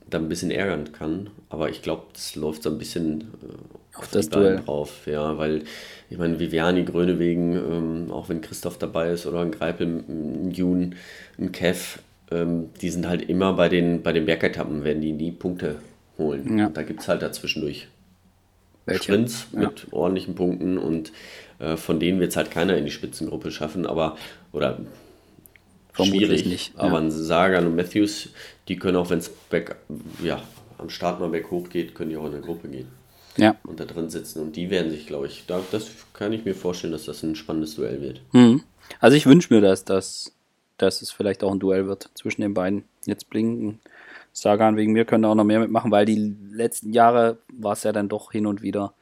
[0.09, 1.31] da ein bisschen ärgern kann.
[1.49, 5.07] Aber ich glaube, das läuft so ein bisschen äh, auf das Duell drauf.
[5.07, 5.63] Ja, weil
[6.11, 10.95] ich meine, Viviani, Grönewegen, ähm, auch wenn Christoph dabei ist oder ein Greipel, ein Jun,
[11.39, 11.99] ein Kev,
[12.31, 15.77] ähm, die sind halt immer bei den, bei den Bergetappen, werden die nie Punkte
[16.19, 16.59] holen.
[16.59, 16.69] Ja.
[16.69, 17.89] Da gibt es halt dazwischendurch
[18.87, 19.05] Welche?
[19.05, 19.61] Sprints ja.
[19.61, 21.13] mit ordentlichen Punkten und
[21.59, 24.17] äh, von denen wird es halt keiner in die Spitzengruppe schaffen, aber
[24.53, 24.79] oder
[25.93, 26.47] Vermutlich schwierig.
[26.47, 26.81] Nicht, ja.
[26.81, 28.31] Aber ein Sagan und Matthews,
[28.69, 29.31] die können auch, wenn es
[30.23, 30.43] ja,
[30.79, 32.89] am Start mal berghoch geht, können die auch in der Gruppe gehen.
[33.37, 33.57] Ja.
[33.65, 34.43] Und da drin sitzen.
[34.43, 37.35] Und die werden sich, glaube ich, da, das kann ich mir vorstellen, dass das ein
[37.35, 38.21] spannendes Duell wird.
[38.33, 38.63] Mhm.
[39.01, 40.33] Also ich wünsche mir, dass, dass,
[40.77, 42.85] dass es vielleicht auch ein Duell wird zwischen den beiden.
[43.07, 43.81] Jetzt blinken.
[44.33, 47.93] Sagan wegen mir können auch noch mehr mitmachen, weil die letzten Jahre war es ja
[47.93, 48.95] dann doch hin und wieder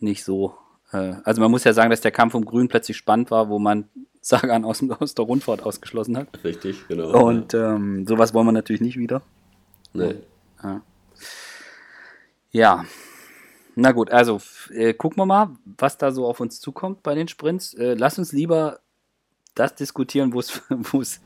[0.00, 0.54] nicht so.
[0.92, 3.58] Äh, also man muss ja sagen, dass der Kampf um Grün plötzlich spannend war, wo
[3.58, 3.88] man
[4.20, 6.28] Sagan aus, aus der Rundfahrt ausgeschlossen hat.
[6.44, 7.10] Richtig, genau.
[7.26, 9.22] Und ähm, sowas wollen wir natürlich nicht wieder.
[9.92, 10.14] Nee.
[10.62, 10.80] Ja.
[12.52, 12.84] ja.
[13.74, 17.26] Na gut, also äh, gucken wir mal, was da so auf uns zukommt bei den
[17.26, 17.74] Sprints.
[17.74, 18.80] Äh, lass uns lieber
[19.54, 21.20] das diskutieren, wo es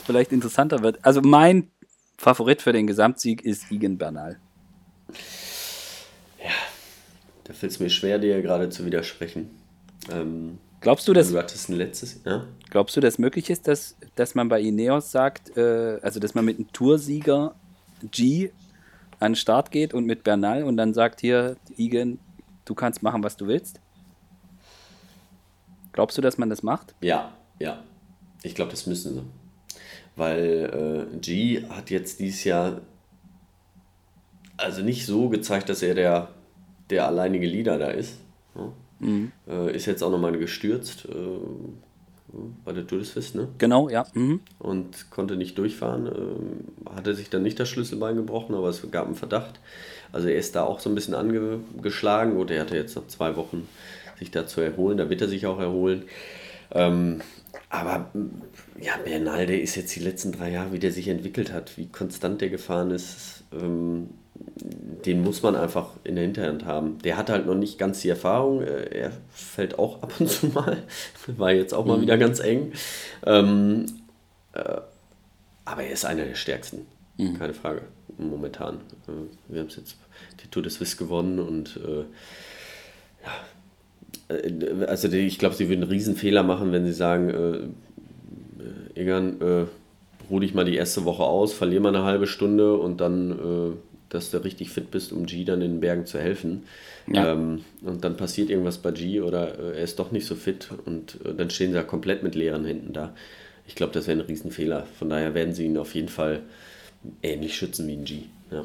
[0.04, 1.04] vielleicht interessanter wird.
[1.04, 1.70] Also mein
[2.18, 4.38] Favorit für den Gesamtsieg ist Igen Bernal.
[7.44, 9.50] Da fällt es mir schwer, dir gerade zu widersprechen.
[10.10, 12.46] Ähm, Glaubst du, dass, du hattest ein letztes, ja?
[12.68, 16.44] glaubst du, dass möglich ist, dass, dass man bei Ineos sagt, äh, also dass man
[16.44, 17.54] mit einem Toursieger
[18.10, 18.50] G
[19.18, 22.18] an den Start geht und mit Bernal und dann sagt hier, Igen,
[22.66, 23.80] du kannst machen, was du willst?
[25.92, 26.94] Glaubst du, dass man das macht?
[27.00, 27.82] Ja, ja.
[28.42, 29.22] Ich glaube, das müssen sie.
[30.16, 32.82] Weil äh, G hat jetzt dieses Jahr
[34.56, 36.33] also nicht so gezeigt, dass er der,
[36.90, 38.18] der alleinige Leader da ist.
[38.54, 38.72] Ja?
[39.00, 39.32] Mhm.
[39.48, 41.12] Äh, ist jetzt auch nochmal gestürzt äh,
[42.64, 43.48] bei der Tour de Suisse, ne?
[43.58, 44.06] Genau, ja.
[44.14, 44.40] Mhm.
[44.58, 46.06] Und konnte nicht durchfahren.
[46.06, 49.60] Äh, hatte sich dann nicht das Schlüsselbein gebrochen, aber es gab einen Verdacht.
[50.12, 52.34] Also er ist da auch so ein bisschen angeschlagen.
[52.34, 53.68] Gut, er hatte jetzt noch zwei Wochen
[54.18, 54.98] sich da zu erholen.
[54.98, 56.04] Da wird er sich auch erholen.
[56.70, 57.20] Ähm,
[57.68, 58.10] aber
[58.80, 62.40] ja, Bernal, ist jetzt die letzten drei Jahre, wie der sich entwickelt hat, wie konstant
[62.40, 63.44] der gefahren ist.
[63.52, 66.98] Ähm, den muss man einfach in der Hinterhand haben.
[66.98, 68.62] Der hat halt noch nicht ganz die Erfahrung.
[68.62, 70.82] Äh, er fällt auch ab und zu mal.
[71.26, 72.02] War jetzt auch mal mhm.
[72.02, 72.72] wieder ganz eng.
[73.26, 73.86] Ähm,
[74.52, 74.80] äh,
[75.64, 76.86] aber er ist einer der stärksten.
[77.16, 77.38] Mhm.
[77.38, 77.82] Keine Frage.
[78.18, 78.76] Momentan.
[79.06, 79.96] Äh, wir haben jetzt
[80.42, 82.04] die Tour de Suisse gewonnen und äh,
[83.24, 84.36] ja.
[84.36, 89.40] Äh, also ich glaube, sie würden einen riesen Fehler machen, wenn sie sagen, äh, Egan,
[89.40, 89.66] äh,
[90.30, 93.76] ruh dich mal die erste Woche aus, verlier mal eine halbe Stunde und dann
[94.08, 96.64] dass du richtig fit bist, um G dann in den Bergen zu helfen.
[97.06, 97.32] Ja.
[97.32, 100.68] Ähm, und dann passiert irgendwas bei G oder äh, er ist doch nicht so fit
[100.84, 103.14] und äh, dann stehen sie ja komplett mit leeren Händen da.
[103.66, 104.86] Ich glaube, das wäre ein Riesenfehler.
[104.98, 106.42] Von daher werden sie ihn auf jeden Fall
[107.22, 108.22] ähnlich schützen wie ein G.
[108.50, 108.64] Ja.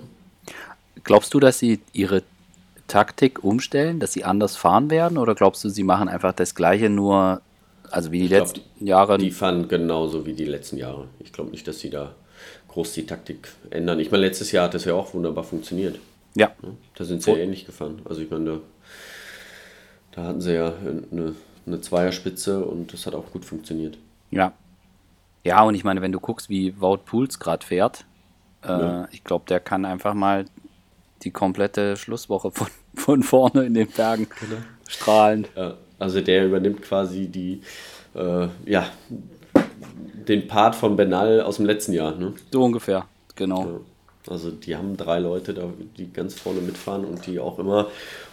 [1.04, 2.24] Glaubst du, dass sie ihre
[2.88, 5.18] Taktik umstellen, dass sie anders fahren werden?
[5.18, 7.42] Oder glaubst du, sie machen einfach das Gleiche, nur,
[7.90, 9.18] also wie die ich letzten glaub, Jahre?
[9.18, 11.08] Die fahren genauso wie die letzten Jahre.
[11.20, 12.16] Ich glaube nicht, dass sie da
[12.70, 14.00] groß die Taktik ändern.
[14.00, 16.00] Ich meine, letztes Jahr hat das ja auch wunderbar funktioniert.
[16.36, 16.52] Ja.
[16.96, 18.02] Da sind sie ja ähnlich gefahren.
[18.06, 18.60] Also ich meine, da,
[20.12, 20.74] da hatten sie ja
[21.12, 23.98] eine, eine Zweierspitze und das hat auch gut funktioniert.
[24.32, 24.54] Ja.
[25.44, 28.06] Ja, und ich meine, wenn du guckst, wie Wout Pools gerade fährt,
[28.64, 29.08] äh, ja.
[29.12, 30.46] ich glaube, der kann einfach mal
[31.24, 34.62] die komplette Schlusswoche von, von vorne in den Bergen genau.
[34.88, 35.48] strahlen.
[35.56, 37.62] Ja, also der übernimmt quasi die,
[38.16, 38.90] äh, ja,
[40.30, 42.16] den Part von Benal aus dem letzten Jahr.
[42.16, 42.34] Ne?
[42.52, 43.66] So ungefähr, genau.
[43.66, 43.80] Ja.
[44.32, 45.64] Also die haben drei Leute, da,
[45.98, 47.88] die ganz vorne mitfahren und die auch immer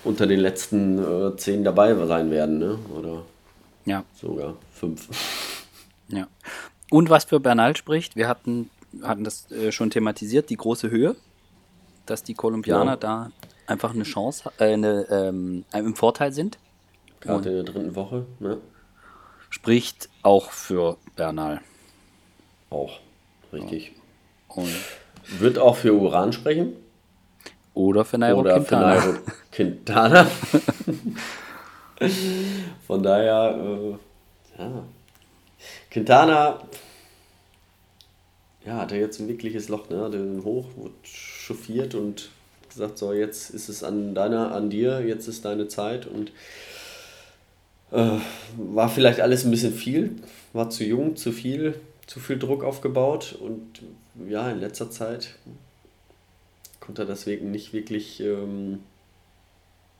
[0.04, 2.78] unter den letzten äh, zehn dabei sein werden, ne?
[2.94, 3.22] Oder
[3.87, 4.04] ja.
[4.20, 5.09] sogar fünf.
[6.09, 6.26] Ja.
[6.90, 8.68] Und was für Bernal spricht, wir hatten,
[9.02, 11.16] hatten das äh, schon thematisiert, die große Höhe,
[12.04, 12.96] dass die Kolumbianer ja.
[12.96, 13.30] da
[13.66, 16.59] einfach eine Chance, äh, eine, ähm, im Vorteil sind.
[17.20, 18.59] Gerade in der dritten Woche, ne?
[19.48, 21.62] Spricht auch für Bernal.
[22.70, 23.00] Auch,
[23.52, 23.92] richtig.
[24.48, 24.68] Und
[25.38, 26.74] Wird auch für Uran sprechen?
[27.74, 29.00] Oder für Nairo Oder Quintana.
[29.00, 29.20] Für Nairo
[29.52, 30.26] Quintana.
[32.87, 34.85] Von daher, äh, ja.
[35.90, 36.61] Quintana,
[38.64, 40.11] ja, hat er jetzt ein wirkliches Loch, ne?
[40.11, 42.31] Den hoch, wurde chauffiert und
[42.68, 46.33] gesagt, so, jetzt ist es an deiner, an dir, jetzt ist deine Zeit und
[47.92, 48.18] äh,
[48.57, 50.16] war vielleicht alles ein bisschen viel,
[50.52, 53.83] war zu jung, zu viel, zu viel Druck aufgebaut und
[54.29, 55.37] ja, in letzter Zeit
[56.81, 58.81] konnte er deswegen nicht wirklich ähm,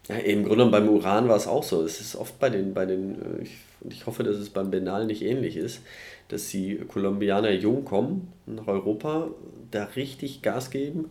[0.09, 1.83] Ja, im Grunde genommen beim Uran war es auch so.
[1.83, 3.57] Es ist oft bei den, bei den, äh, ich,
[3.91, 5.81] ich hoffe, dass es beim Benal nicht ähnlich ist,
[6.29, 9.29] dass die Kolumbianer jung kommen nach Europa,
[9.73, 11.11] da richtig Gas geben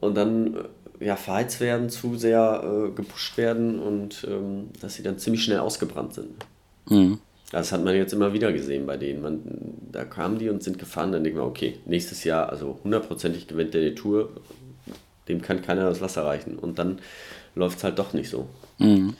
[0.00, 0.54] und dann
[1.00, 5.42] äh, ja, verheizt werden, zu sehr äh, gepusht werden und ähm, dass sie dann ziemlich
[5.44, 6.30] schnell ausgebrannt sind.
[6.88, 7.18] Mhm.
[7.52, 9.20] Das hat man jetzt immer wieder gesehen bei denen.
[9.20, 9.42] Man,
[9.92, 13.74] da kamen die und sind gefahren, dann denkt man, okay, nächstes Jahr, also hundertprozentig gewinnt
[13.74, 14.30] der die Tour,
[15.28, 16.58] dem kann keiner das Wasser reichen.
[16.58, 16.98] Und dann
[17.54, 18.48] läuft es halt doch nicht so.
[18.78, 19.14] Mhm.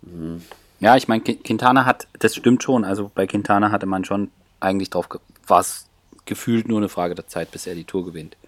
[0.00, 0.42] Mhm.
[0.80, 4.30] Ja, ich meine, Quintana hat, das stimmt schon, also bei Quintana hatte man schon
[4.60, 5.06] eigentlich drauf,
[5.46, 5.86] war es
[6.24, 8.38] gefühlt nur eine Frage der Zeit, bis er die Tour gewinnt.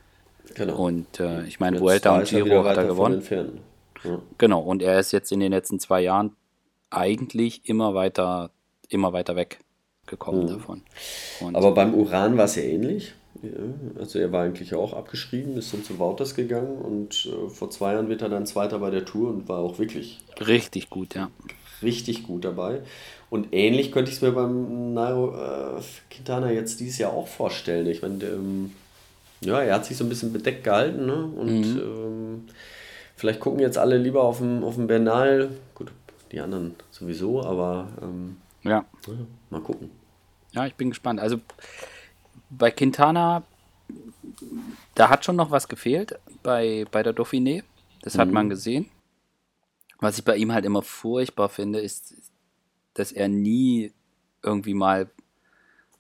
[0.55, 0.87] Genau.
[0.87, 3.23] Und äh, ich meine, Vuelta und Giro hat er gewonnen.
[4.05, 4.19] Ja.
[4.39, 6.35] Genau, und er ist jetzt in den letzten zwei Jahren
[6.91, 8.51] eigentlich immer weiter,
[8.89, 10.49] immer weiter weggekommen mhm.
[10.49, 10.83] davon.
[11.41, 13.15] Und Aber beim Uran war es ja ähnlich.
[13.99, 17.93] Also er war eigentlich auch abgeschrieben, ist dann zu Wouters gegangen und äh, vor zwei
[17.93, 21.31] Jahren wird er dann Zweiter bei der Tour und war auch wirklich richtig gut, ja.
[21.81, 22.81] Richtig gut dabei.
[23.31, 27.87] Und ähnlich könnte ich es mir beim Nairo äh, Quintana jetzt dieses Jahr auch vorstellen.
[27.87, 28.73] Ich meine, ähm,
[29.41, 31.25] ja, er hat sich so ein bisschen bedeckt gehalten ne?
[31.37, 31.81] und mhm.
[31.81, 32.49] ähm,
[33.15, 35.51] vielleicht gucken jetzt alle lieber auf den, auf den Bernal.
[36.33, 38.85] Die anderen sowieso, aber ähm, ja.
[39.07, 39.15] ja.
[39.51, 39.91] Mal gucken.
[40.53, 41.21] Ja, ich bin gespannt.
[41.21, 41.41] Also
[42.51, 43.43] bei Quintana,
[44.95, 47.63] da hat schon noch was gefehlt bei, bei der Dauphiné.
[48.03, 48.21] Das mhm.
[48.21, 48.91] hat man gesehen.
[50.01, 52.15] Was ich bei ihm halt immer furchtbar finde, ist,
[52.95, 53.93] dass er nie
[54.43, 55.11] irgendwie mal.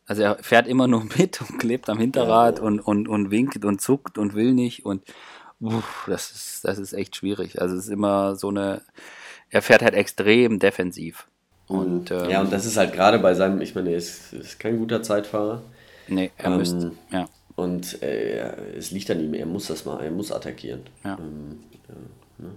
[0.06, 2.64] Also er fährt immer nur mit und klebt am Hinterrad ja.
[2.64, 4.84] und, und, und winkt und zuckt und will nicht.
[4.86, 5.04] Und
[5.60, 7.60] uff, das, ist, das ist echt schwierig.
[7.60, 8.82] Also es ist immer so eine
[9.50, 11.26] er fährt halt extrem defensiv.
[11.66, 14.58] Und, ähm, ja, und das ist halt gerade bei seinem, ich meine, er ist, ist
[14.58, 15.62] kein guter Zeitfahrer.
[16.08, 17.28] Nee, er ähm, müsste, ja.
[17.56, 20.82] Und äh, es liegt an ihm, er muss das mal, er muss attackieren.
[21.04, 21.18] Ja.
[21.18, 21.94] Ähm, ja
[22.46, 22.50] ne?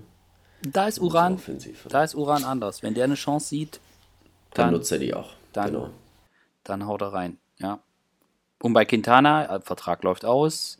[0.64, 1.40] Da ist Uran,
[1.90, 2.84] da ist Uran anders.
[2.84, 3.80] Wenn der eine Chance sieht,
[4.54, 5.32] dann, dann nutzt er die auch.
[5.54, 5.90] Dann, genau.
[6.64, 7.80] dann haut er rein, ja.
[8.62, 10.78] Und bei Quintana, äh, Vertrag läuft aus,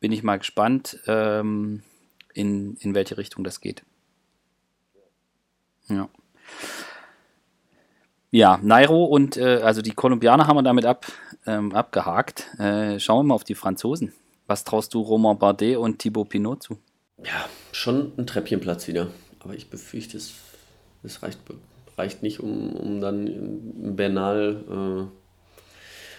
[0.00, 1.82] bin ich mal gespannt, ähm,
[2.32, 3.82] in, in welche Richtung das geht.
[5.88, 6.08] Ja.
[8.30, 11.06] Ja, Nairo und äh, also die Kolumbianer haben wir damit ab,
[11.46, 12.48] ähm, abgehakt.
[12.58, 14.12] Äh, schauen wir mal auf die Franzosen.
[14.46, 16.78] Was traust du Romain Bardet und Thibaut Pinot zu?
[17.24, 19.08] Ja, schon ein Treppchenplatz wieder.
[19.40, 20.34] Aber ich befürchte, es,
[21.02, 21.38] es reicht,
[21.96, 25.08] reicht nicht, um, um dann Bernal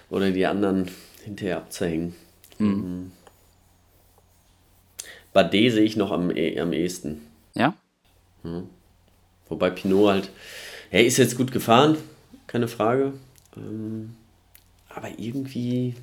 [0.09, 0.89] äh, oder die anderen
[1.23, 2.15] hinterher abzuhängen.
[2.57, 2.67] Mhm.
[2.67, 3.11] mhm.
[5.33, 7.21] Bardet sehe ich noch am, eh, am ehesten.
[7.53, 7.75] Ja?
[8.41, 8.69] Mhm.
[9.49, 10.29] Wobei Pinot halt,
[10.91, 11.97] er ist jetzt gut gefahren,
[12.47, 13.13] keine Frage.
[13.55, 14.15] Ähm,
[14.89, 15.95] aber irgendwie.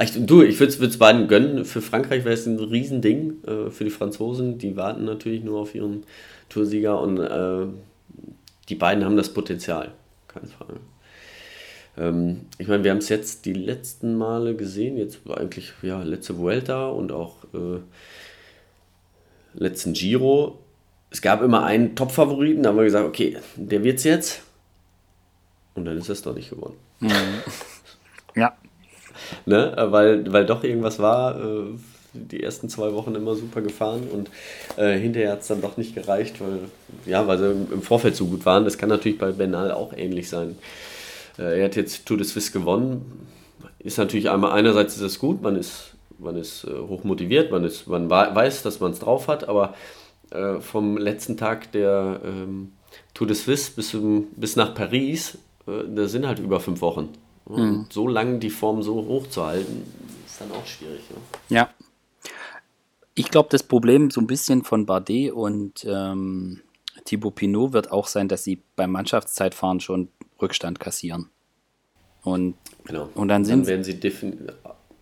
[0.00, 1.64] Ich, du, ich würde es beiden gönnen.
[1.64, 3.44] Für Frankreich wäre es ein Riesending.
[3.44, 6.04] Äh, für die Franzosen, die warten natürlich nur auf ihren
[6.48, 7.66] Toursieger und äh,
[8.68, 9.92] die beiden haben das Potenzial.
[10.28, 10.80] Keine Frage.
[11.98, 14.96] Ähm, ich meine, wir haben es jetzt die letzten Male gesehen.
[14.96, 17.80] Jetzt war eigentlich ja, letzte Vuelta und auch äh,
[19.54, 20.58] letzten Giro
[21.10, 24.42] es gab immer einen Top-Favoriten, da haben wir gesagt, okay, der wird's jetzt.
[25.74, 26.76] Und dann ist es doch nicht geworden.
[27.00, 27.10] Mhm.
[28.34, 28.54] Ja.
[29.46, 29.74] ne?
[29.88, 31.70] weil, weil doch irgendwas war, äh,
[32.12, 34.30] die ersten zwei Wochen immer super gefahren und
[34.76, 36.60] äh, hinterher hat es dann doch nicht gereicht, weil,
[37.04, 38.64] ja, weil sie im Vorfeld so gut waren.
[38.64, 40.58] Das kann natürlich bei Benal auch ähnlich sein.
[41.38, 43.26] Äh, er hat jetzt Tour de Suisse gewonnen.
[43.78, 47.64] Ist natürlich einmal, einerseits ist es gut, man ist, man ist äh, hoch motiviert, man,
[47.64, 49.74] ist, man weiß, dass man es drauf hat, aber
[50.30, 52.72] äh, vom letzten Tag der ähm,
[53.14, 57.10] Tour de Suisse bis, zum, bis nach Paris, äh, da sind halt über fünf Wochen.
[57.44, 57.86] Und mhm.
[57.90, 59.84] so lange die Form so hoch zu halten,
[60.26, 61.02] ist dann auch schwierig.
[61.10, 61.16] Ne?
[61.48, 61.70] Ja.
[63.14, 66.60] Ich glaube, das Problem so ein bisschen von Bardet und ähm,
[67.04, 70.08] Thibaut Pinot wird auch sein, dass sie beim Mannschaftszeitfahren schon
[70.42, 71.30] Rückstand kassieren.
[72.22, 73.08] Und, genau.
[73.14, 74.00] und dann, sind dann werden sie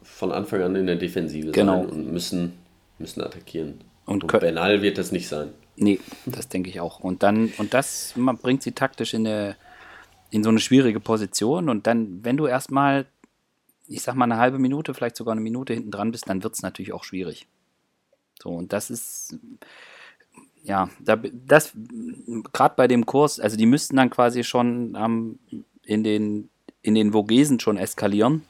[0.03, 1.83] von Anfang an in der Defensive genau.
[1.83, 2.53] sein und müssen,
[2.99, 3.81] müssen attackieren.
[4.07, 5.51] Und, und Bernal wird das nicht sein.
[5.77, 7.01] Nee, das denke ich auch.
[7.01, 9.57] Und dann, und das bringt sie taktisch in, eine,
[10.31, 11.69] in so eine schwierige Position.
[11.69, 13.07] Und dann, wenn du erstmal,
[13.89, 16.55] ich sag mal, eine halbe Minute, vielleicht sogar eine Minute hinten dran bist, dann wird
[16.55, 17.47] es natürlich auch schwierig.
[18.41, 19.39] So, und das ist,
[20.63, 21.73] ja, da, das,
[22.53, 25.39] gerade bei dem Kurs, also die müssten dann quasi schon ähm,
[25.83, 26.51] in den,
[26.83, 28.43] in den Vogesen schon eskalieren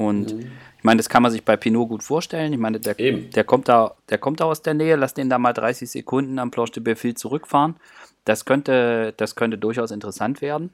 [0.00, 0.50] und mhm.
[0.78, 2.54] ich meine, das kann man sich bei Pinot gut vorstellen.
[2.54, 5.38] Ich meine, der, der, kommt da, der kommt da aus der Nähe, lass den da
[5.38, 7.76] mal 30 Sekunden am Planche de Belleville zurückfahren.
[8.24, 10.72] Das könnte, das könnte durchaus interessant werden.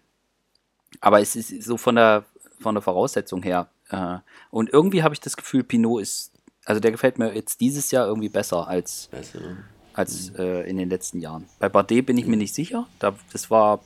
[1.01, 2.23] Aber es ist so von der,
[2.61, 3.67] von der Voraussetzung her.
[3.91, 4.19] Äh,
[4.53, 6.31] und irgendwie habe ich das Gefühl, Pinot ist
[6.65, 9.41] Also der gefällt mir jetzt dieses Jahr irgendwie besser als, besser.
[9.93, 11.47] als äh, in den letzten Jahren.
[11.59, 12.87] Bei Bardet bin ich mir nicht sicher.
[13.01, 13.81] Da, das war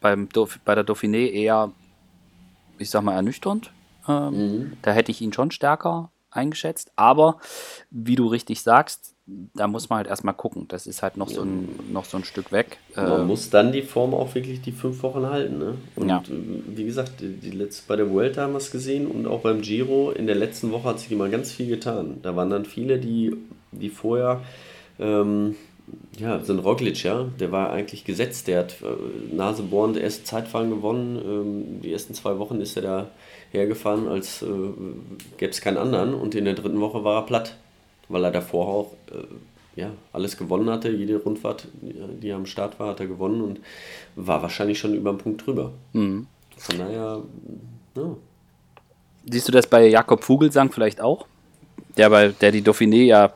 [0.00, 0.28] beim
[0.64, 1.72] bei der Dauphiné eher,
[2.78, 3.72] ich sag mal, ernüchternd.
[4.08, 4.72] Ähm, mhm.
[4.82, 6.92] Da hätte ich ihn schon stärker eingeschätzt.
[6.96, 7.38] Aber
[7.90, 10.68] wie du richtig sagst, da muss man halt erstmal gucken.
[10.68, 11.36] Das ist halt noch, ja.
[11.36, 12.78] so, ein, noch so ein Stück weg.
[12.94, 15.58] Man äh, muss dann die Form auch wirklich die fünf Wochen halten.
[15.58, 15.74] Ne?
[15.96, 16.18] Und ja.
[16.18, 19.40] Äh, wie gesagt, die, die letzte, bei der Vuelta haben wir es gesehen und auch
[19.40, 22.18] beim Giro in der letzten Woche hat sich immer ganz viel getan.
[22.22, 23.34] Da waren dann viele, die,
[23.72, 24.42] die vorher,
[24.98, 25.56] ähm,
[26.18, 28.48] ja, so ein Roglic, ja, der war eigentlich gesetzt.
[28.48, 31.16] Der hat äh, nasebohrend erst Zeitfahren gewonnen.
[31.24, 33.10] Ähm, die ersten zwei Wochen ist er da
[33.50, 34.46] hergefahren, als äh,
[35.36, 36.14] gäbe es keinen anderen.
[36.14, 37.56] Und in der dritten Woche war er platt
[38.08, 40.90] weil er davor auch äh, ja, alles gewonnen hatte.
[40.90, 43.60] Jede Rundfahrt, die am Start war, hat er gewonnen und
[44.14, 45.72] war wahrscheinlich schon über den Punkt drüber.
[45.92, 46.26] Mhm.
[46.56, 47.22] Von daher,
[47.96, 48.16] ja.
[49.26, 51.26] Siehst du das bei Jakob Vogelsang vielleicht auch?
[51.96, 53.32] Der, bei, der die Dauphiné ja,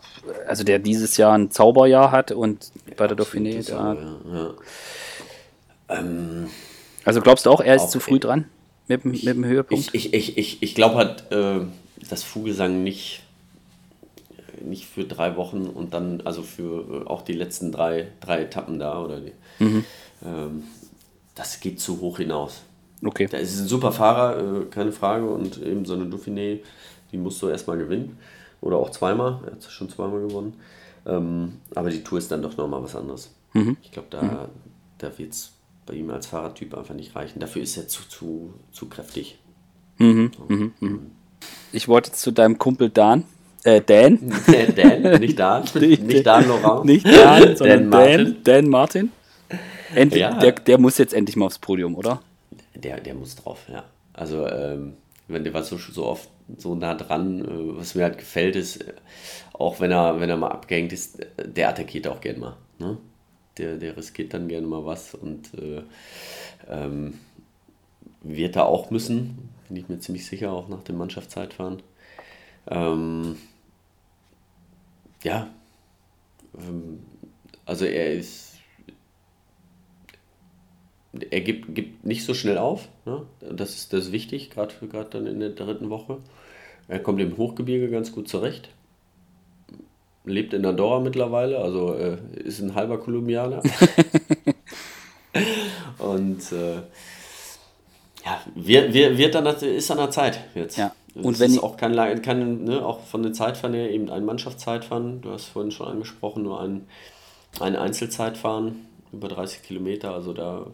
[0.46, 3.96] also der dieses Jahr ein Zauberjahr hat und bei der Dauphiné da.
[4.32, 4.54] Ja,
[5.88, 6.48] ähm,
[7.04, 8.46] also glaubst du auch, er ist auch zu früh dran
[8.88, 9.90] mit, ich, mit dem Höhepunkt?
[9.92, 11.60] Ich, ich, ich, ich glaube halt, äh,
[12.08, 13.22] dass Vogelsang nicht
[14.60, 18.78] nicht für drei Wochen und dann, also für äh, auch die letzten drei, drei Etappen
[18.78, 19.84] da oder die, mhm.
[20.24, 20.64] ähm,
[21.34, 22.62] das geht zu hoch hinaus.
[23.04, 23.26] Okay.
[23.26, 26.58] Der ist ein super Fahrer, äh, keine Frage, und eben so eine Dauphiné,
[27.12, 28.18] die musst du erstmal gewinnen.
[28.60, 30.54] Oder auch zweimal, er hat schon zweimal gewonnen.
[31.06, 33.34] Ähm, aber die Tour ist dann doch nochmal was anderes.
[33.52, 33.76] Mhm.
[33.82, 34.36] Ich glaube, da, mhm.
[34.98, 35.52] da wird es
[35.86, 37.40] bei ihm als Fahrradtyp einfach nicht reichen.
[37.40, 39.38] Dafür ist er zu, zu, zu kräftig.
[39.98, 40.32] Mhm.
[40.48, 40.72] Mhm.
[40.80, 41.10] mhm.
[41.72, 43.24] Ich wollte zu deinem Kumpel Dan
[43.64, 44.18] äh, Dan.
[44.76, 45.64] Dan, nicht Dan.
[45.74, 46.84] nicht, Dan Laurent.
[46.84, 48.36] Nicht Dan, sondern Dan, Martin.
[48.44, 49.12] Dan, Martin.
[49.94, 50.38] Endlich, ja.
[50.38, 52.20] der, der muss jetzt endlich mal aufs Podium, oder?
[52.74, 53.84] Der, der muss drauf, ja.
[54.12, 54.94] Also, ähm,
[55.28, 58.78] wenn der war so, so oft so nah dran, äh, was mir halt gefällt, ist,
[58.78, 58.94] äh,
[59.52, 62.56] auch wenn er, wenn er mal abgehängt ist, der attackiert auch gern mal.
[62.78, 62.98] Ne?
[63.58, 65.82] Der, der riskiert dann gerne mal was und äh,
[66.68, 67.18] ähm,
[68.22, 71.82] wird er auch müssen, bin ich mir ziemlich sicher, auch nach dem Mannschaftszeitfahren.
[72.68, 73.36] Ähm,
[75.22, 75.48] ja,
[76.56, 77.00] ähm,
[77.66, 78.57] also er ist,
[81.32, 83.22] er gibt, gibt nicht so schnell auf, ne?
[83.40, 84.74] das, ist, das ist wichtig, gerade
[85.10, 86.18] dann in der dritten Woche.
[86.88, 88.70] Er kommt im Hochgebirge ganz gut zurecht.
[90.24, 93.62] Lebt in Andorra mittlerweile, also äh, ist ein halber Kolumbianer.
[95.98, 96.76] Und äh,
[98.24, 100.76] ja, wird, wird dann, ist an der Zeit jetzt.
[100.76, 100.92] Ja.
[101.14, 104.24] Und das wenn ist auch kein, kein ne, auch von den Zeitfahren her eben ein
[104.24, 105.20] Mannschaftszeitfahren.
[105.20, 106.86] Du hast vorhin schon angesprochen, nur ein,
[107.60, 110.12] ein Einzelzeitfahren über 30 Kilometer.
[110.12, 110.66] Also da,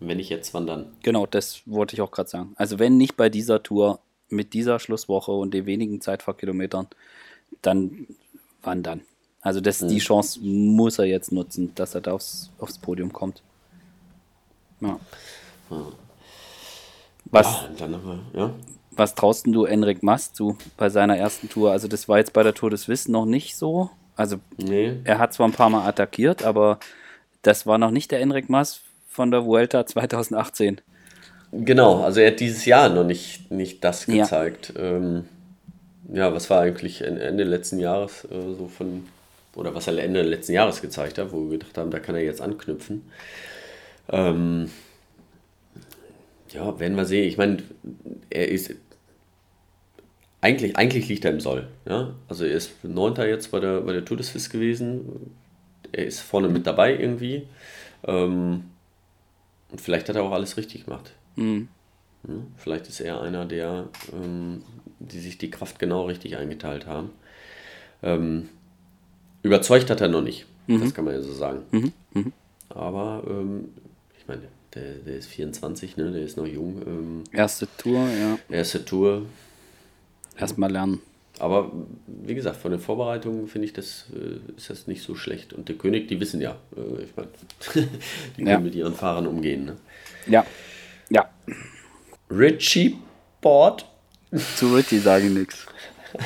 [0.00, 0.92] wenn ich jetzt wandern.
[1.02, 2.52] Genau, das wollte ich auch gerade sagen.
[2.56, 6.88] Also wenn nicht bei dieser Tour mit dieser Schlusswoche und den wenigen Zeitfahrkilometern,
[7.62, 8.06] dann
[8.62, 9.02] wandern.
[9.40, 9.88] Also das, mhm.
[9.88, 13.42] die Chance muss er jetzt nutzen, dass er da aufs, aufs Podium kommt.
[14.80, 14.98] Ja.
[17.26, 18.54] Was, ja, dann, ja
[18.96, 21.70] was traust du Enric Mas zu bei seiner ersten Tour?
[21.70, 23.90] Also das war jetzt bei der Tour des Wissen noch nicht so.
[24.16, 24.96] Also nee.
[25.04, 26.78] er hat zwar ein paar Mal attackiert, aber
[27.42, 28.80] das war noch nicht der Enric Mas
[29.16, 30.80] von der Vuelta 2018.
[31.52, 34.74] Genau, also er hat dieses Jahr noch nicht, nicht das gezeigt.
[34.76, 35.24] Ja, ähm,
[36.12, 39.06] ja was war eigentlich Ende letzten Jahres äh, so von,
[39.54, 42.22] oder was er Ende letzten Jahres gezeigt hat, wo wir gedacht haben, da kann er
[42.22, 43.10] jetzt anknüpfen.
[44.10, 44.70] Ähm,
[46.50, 47.26] ja, werden wir sehen.
[47.26, 47.58] Ich meine,
[48.28, 48.74] er ist
[50.42, 51.68] eigentlich, eigentlich liegt er im Soll.
[51.88, 52.14] Ja?
[52.28, 55.34] Also er ist Neunter jetzt bei der, bei der Tour des Fis gewesen.
[55.92, 57.48] Er ist vorne mit dabei irgendwie.
[58.06, 58.64] Ähm,
[59.70, 61.12] und vielleicht hat er auch alles richtig gemacht.
[61.36, 61.68] Mhm.
[62.56, 64.62] Vielleicht ist er einer, der, ähm,
[64.98, 67.10] die sich die Kraft genau richtig eingeteilt haben.
[68.02, 68.48] Ähm,
[69.42, 70.46] überzeugt hat er noch nicht.
[70.66, 70.80] Mhm.
[70.80, 71.62] Das kann man ja so sagen.
[71.70, 71.92] Mhm.
[72.12, 72.32] mhm.
[72.68, 73.68] Aber ähm,
[74.18, 74.42] ich meine,
[74.74, 76.10] der, der ist 24, ne?
[76.10, 76.82] der ist noch jung.
[76.84, 78.38] Ähm, erste Tour, ja.
[78.48, 79.22] Erste Tour,
[80.38, 81.00] Erstmal lernen.
[81.38, 81.70] Aber
[82.06, 85.52] wie gesagt, von den Vorbereitungen finde ich, das äh, ist das nicht so schlecht.
[85.52, 87.28] Und der König, die wissen ja, äh, ich meine,
[88.36, 88.58] die können ja.
[88.58, 89.66] mit ihren Fahrern umgehen.
[89.66, 89.76] Ne?
[90.26, 90.46] Ja.
[91.10, 91.28] Ja.
[92.30, 92.96] Richie
[93.40, 93.86] Board.
[94.56, 95.66] Zu Richie sage ich nichts.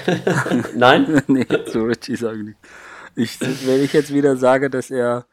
[0.76, 1.22] Nein?
[1.26, 3.40] nee, zu Richie sage ich nichts.
[3.40, 5.26] Ich, wenn ich jetzt wieder sage, dass er,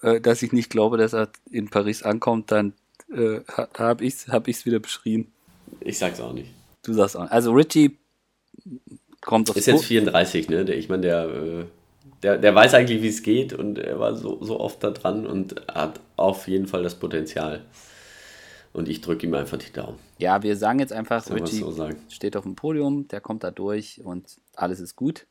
[0.00, 2.72] äh, dass ich nicht glaube, dass er in Paris ankommt, dann
[3.14, 3.40] äh,
[3.74, 5.30] habe ich es hab wieder beschrieben.
[5.80, 6.50] Ich sag's auch nicht.
[6.82, 7.22] Du sagst auch.
[7.22, 7.32] nicht.
[7.32, 7.98] Also Richie
[9.22, 10.64] kommt auf Ist jetzt 34, ne?
[10.66, 11.64] Der, ich meine, der, äh,
[12.22, 15.26] der, der weiß eigentlich, wie es geht und er war so, so oft da dran
[15.26, 17.64] und hat auf jeden Fall das Potenzial.
[18.72, 19.98] Und ich drücke ihm einfach die Daumen.
[20.18, 24.00] Ja, wir sagen jetzt einfach, Richie so steht auf dem Podium, der kommt da durch
[24.02, 25.26] und alles ist gut.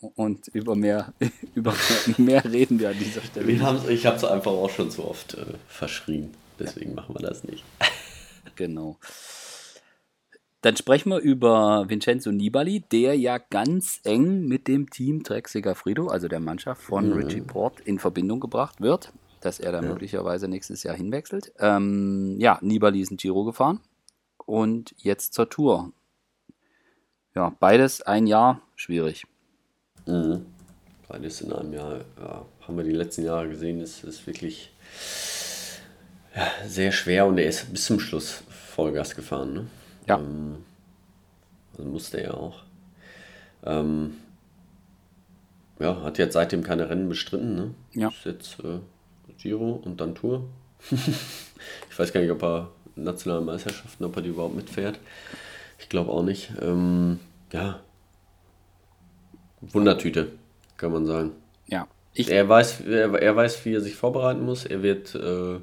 [0.00, 1.12] Und über mehr,
[1.54, 1.74] über
[2.16, 3.50] mehr reden wir an dieser Stelle.
[3.92, 6.34] Ich habe es einfach auch schon so oft äh, verschrien.
[6.58, 7.64] Deswegen machen wir das nicht.
[8.56, 8.98] genau.
[10.62, 16.06] Dann sprechen wir über Vincenzo Nibali, der ja ganz eng mit dem Team Trek Segafredo,
[16.06, 17.14] also der Mannschaft von mhm.
[17.14, 19.88] Richie Port, in Verbindung gebracht wird, dass er da ja.
[19.88, 21.52] möglicherweise nächstes Jahr hinwechselt.
[21.58, 23.80] Ähm, ja, Nibali ist ein Giro gefahren
[24.46, 25.92] und jetzt zur Tour.
[27.34, 29.26] Ja, beides ein Jahr schwierig.
[30.06, 30.46] Mhm.
[31.08, 34.72] Beides in einem Jahr, ja, haben wir die letzten Jahre gesehen, ist, ist wirklich
[36.36, 39.54] ja, sehr schwer und er ist bis zum Schluss Vollgas gefahren.
[39.54, 39.66] Ne?
[40.06, 40.18] Ja.
[40.18, 40.56] Ähm,
[41.72, 42.62] also musste er auch.
[43.64, 44.14] Ähm,
[45.78, 47.54] ja, hat jetzt seitdem keine Rennen bestritten.
[47.54, 47.74] Ne?
[47.92, 48.08] Ja.
[48.08, 48.78] Ist jetzt äh,
[49.38, 50.44] Giro und dann Tour.
[50.90, 54.98] ich weiß gar nicht, ob er nationale Meisterschaften, ob er die überhaupt mitfährt.
[55.78, 56.52] Ich glaube auch nicht.
[56.60, 57.18] Ähm,
[57.52, 57.80] ja,
[59.62, 60.32] Wundertüte,
[60.76, 61.32] kann man sagen.
[61.66, 61.86] Ja.
[62.14, 64.64] er, weiß, er, er, weiß, wie er sich vorbereiten muss.
[64.64, 65.60] Er wird äh,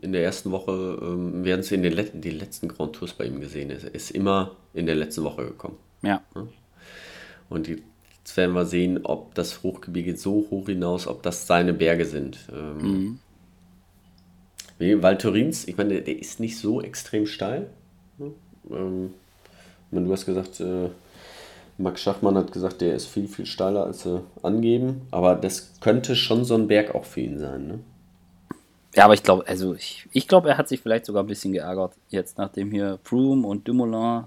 [0.00, 3.24] in der ersten Woche, äh, werden Sie in den Let die letzten Grand Tours bei
[3.24, 3.70] ihm gesehen.
[3.70, 5.76] Er ist immer in der letzten Woche gekommen.
[6.02, 6.22] Ja.
[7.48, 12.04] Und jetzt werden wir sehen, ob das Hochgebirge so hoch hinaus, ob das seine Berge
[12.04, 12.38] sind.
[12.52, 13.18] Ähm,
[14.78, 15.02] mhm.
[15.02, 17.68] Weil Turins, ich meine, der ist nicht so extrem steil.
[18.18, 18.32] Ne?
[18.70, 19.14] Ähm,
[19.90, 20.90] du hast gesagt, äh,
[21.78, 25.02] Max Schachmann hat gesagt, der ist viel, viel steiler, als sie angeben.
[25.10, 27.78] Aber das könnte schon so ein Berg auch für ihn sein, ne?
[28.98, 31.52] Ja, aber ich glaube, also ich, ich glaube, er hat sich vielleicht sogar ein bisschen
[31.52, 34.24] geärgert, jetzt nachdem hier Froome und Dumoulin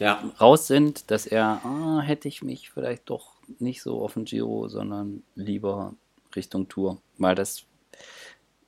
[0.00, 0.32] ja.
[0.40, 4.66] raus sind, dass er, ah, hätte ich mich vielleicht doch nicht so auf den Giro,
[4.66, 5.94] sondern lieber
[6.34, 7.00] Richtung Tour.
[7.18, 7.62] Weil das,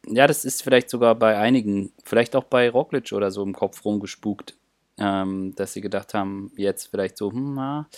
[0.07, 3.85] ja, das ist vielleicht sogar bei einigen, vielleicht auch bei Roglic oder so im Kopf
[3.85, 4.55] rumgespukt,
[4.97, 7.89] ähm, dass sie gedacht haben, jetzt vielleicht so, hm, na,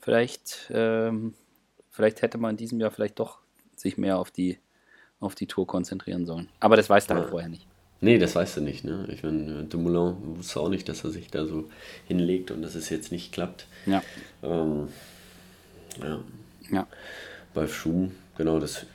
[0.00, 1.34] vielleicht, ähm,
[1.92, 3.38] vielleicht hätte man in diesem Jahr vielleicht doch
[3.76, 4.58] sich mehr auf die,
[5.20, 6.48] auf die Tour konzentrieren sollen.
[6.60, 7.22] Aber das weißt du halt ja.
[7.24, 7.66] halt vorher nicht.
[8.00, 8.84] Nee, das weißt du nicht.
[8.84, 9.08] Ne?
[9.12, 11.68] Ich meine, Dumoulin wusste auch nicht, dass er sich da so
[12.06, 13.66] hinlegt und dass es jetzt nicht klappt.
[13.86, 14.02] Ja.
[14.42, 14.88] Ähm,
[16.00, 16.20] ja.
[16.70, 16.86] ja.
[17.54, 18.86] Bei Schum, genau, das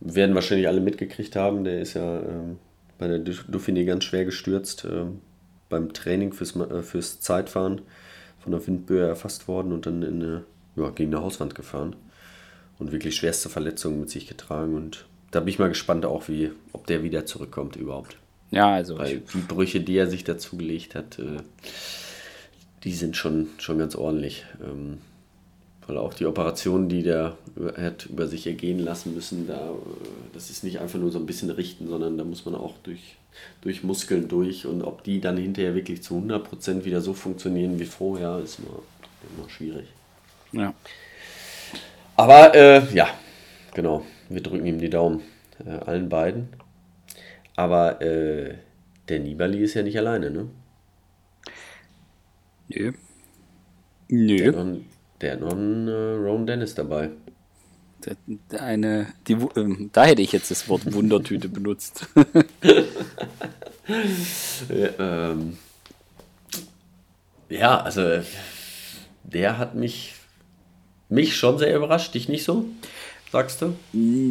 [0.00, 1.64] werden wahrscheinlich alle mitgekriegt haben.
[1.64, 2.58] Der ist ja ähm,
[2.98, 4.86] bei der Dauphiné ganz schwer gestürzt.
[4.90, 5.20] Ähm,
[5.68, 7.82] beim Training fürs, äh, fürs Zeitfahren
[8.38, 10.44] von der Windböe erfasst worden und dann in eine,
[10.76, 11.96] ja, gegen eine Hauswand gefahren.
[12.78, 14.74] Und wirklich schwerste Verletzungen mit sich getragen.
[14.74, 18.16] Und da bin ich mal gespannt auch, wie, ob der wieder zurückkommt überhaupt.
[18.50, 18.98] Ja, also.
[18.98, 21.42] Weil die Brüche, die er sich dazugelegt hat, äh,
[22.84, 24.44] die sind schon, schon ganz ordentlich.
[24.62, 24.98] Ähm,
[25.86, 27.36] weil auch die Operationen, die der
[27.76, 31.26] hat über sich ergehen lassen müssen, da, äh, das ist nicht einfach nur so ein
[31.26, 33.16] bisschen richten, sondern da muss man auch durch
[33.60, 37.84] durch Muskeln durch und ob die dann hinterher wirklich zu 100% wieder so funktionieren wie
[37.84, 38.78] vorher, ist immer,
[39.36, 39.86] immer schwierig.
[40.52, 40.74] Ja.
[42.16, 43.08] Aber äh, ja,
[43.74, 45.22] genau, wir drücken ihm die Daumen,
[45.64, 46.48] äh, allen beiden.
[47.54, 48.54] Aber äh,
[49.08, 50.48] der Nibali ist ja nicht alleine, ne?
[52.68, 52.92] Nö.
[54.08, 54.36] Nö.
[54.36, 54.80] Der hat noch,
[55.20, 57.10] der hat noch einen äh, Ron Dennis dabei.
[58.58, 62.08] Eine, die, äh, da hätte ich jetzt das Wort Wundertüte benutzt.
[64.68, 65.56] ja, ähm,
[67.48, 68.20] ja, also
[69.24, 70.14] der hat mich,
[71.08, 72.66] mich schon sehr überrascht, dich nicht so,
[73.30, 73.76] sagst du?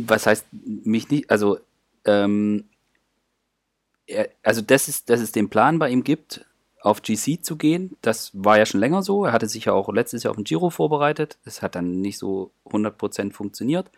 [0.07, 1.29] Was heißt mich nicht?
[1.29, 1.59] Also,
[2.05, 2.65] ähm,
[4.07, 6.45] er, also das ist, dass es den Plan bei ihm gibt,
[6.81, 7.97] auf GC zu gehen.
[8.01, 9.25] Das war ja schon länger so.
[9.25, 11.39] Er hatte sich ja auch letztes Jahr auf den Giro vorbereitet.
[11.43, 13.89] Das hat dann nicht so 100% funktioniert.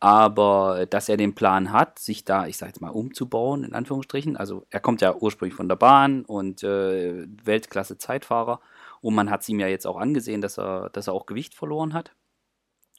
[0.00, 4.36] Aber dass er den Plan hat, sich da, ich sag jetzt mal, umzubauen, in Anführungsstrichen.
[4.36, 8.60] Also er kommt ja ursprünglich von der Bahn und äh, Weltklasse-Zeitfahrer.
[9.00, 11.54] Und man hat es ihm ja jetzt auch angesehen, dass er, dass er auch Gewicht
[11.54, 12.12] verloren hat.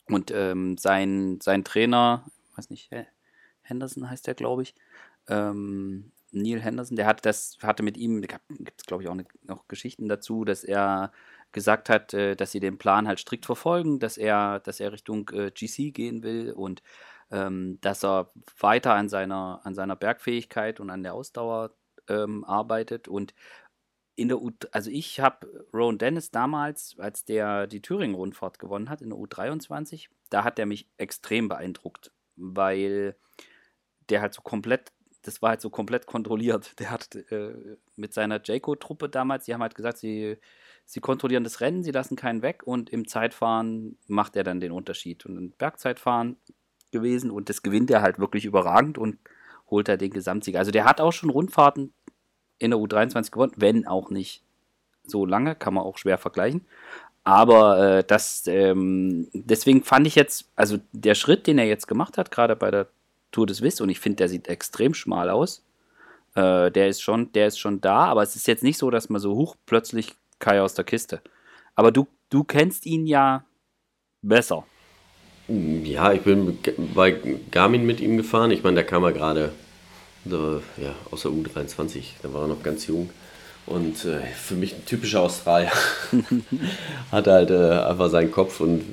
[0.08, 2.26] Und ähm, sein, sein Trainer,
[2.56, 2.92] weiß nicht,
[3.62, 4.76] Henderson heißt der, glaube ich,
[5.28, 9.26] ähm, Neil Henderson, der hat das, hatte mit ihm, gibt es glaube ich auch eine,
[9.44, 11.12] noch Geschichten dazu, dass er
[11.52, 15.30] gesagt hat, äh, dass sie den Plan halt strikt verfolgen, dass er, dass er Richtung
[15.30, 16.84] äh, GC gehen will und
[17.32, 21.72] ähm, dass er weiter an seiner, an seiner Bergfähigkeit und an der Ausdauer
[22.10, 23.08] ähm, arbeitet.
[23.08, 23.34] Und
[24.16, 29.02] in der U, also ich habe Rowan Dennis damals, als der die Thüringen-Rundfahrt gewonnen hat
[29.02, 33.16] in der U23, da hat er mich extrem beeindruckt, weil
[34.10, 34.94] der halt so komplett
[35.26, 36.80] das war halt so komplett kontrolliert.
[36.80, 37.54] Der hat äh,
[37.96, 40.38] mit seiner Jayco-Truppe damals, die haben halt gesagt, sie,
[40.86, 44.72] sie kontrollieren das Rennen, sie lassen keinen weg und im Zeitfahren macht er dann den
[44.72, 45.26] Unterschied.
[45.26, 46.38] Und im Bergzeitfahren
[46.92, 49.18] gewesen und das gewinnt er halt wirklich überragend und
[49.70, 50.56] holt er den Gesamtsieg.
[50.56, 51.94] Also der hat auch schon Rundfahrten
[52.60, 54.44] in der U23 gewonnen, wenn auch nicht
[55.06, 56.66] so lange, kann man auch schwer vergleichen.
[57.24, 62.18] Aber äh, das, ähm, deswegen fand ich jetzt, also der Schritt, den er jetzt gemacht
[62.18, 62.88] hat, gerade bei der
[63.32, 65.64] Tour des Wiss, und ich finde, der sieht extrem schmal aus.
[66.36, 69.10] Äh, der ist schon, der ist schon da, aber es ist jetzt nicht so, dass
[69.10, 71.22] man so hoch plötzlich Kai aus der Kiste.
[71.74, 73.44] Aber du, du kennst ihn ja
[74.22, 74.66] besser.
[75.48, 76.58] Ja, ich bin
[76.94, 77.12] bei
[77.52, 78.52] Garmin mit ihm gefahren.
[78.52, 79.52] Ich meine, da kam er gerade
[80.26, 83.10] ja, aus der U23, da war er noch ganz jung.
[83.66, 85.72] Und äh, für mich ein typischer Australier.
[87.12, 88.84] Hat halt äh, einfach seinen Kopf und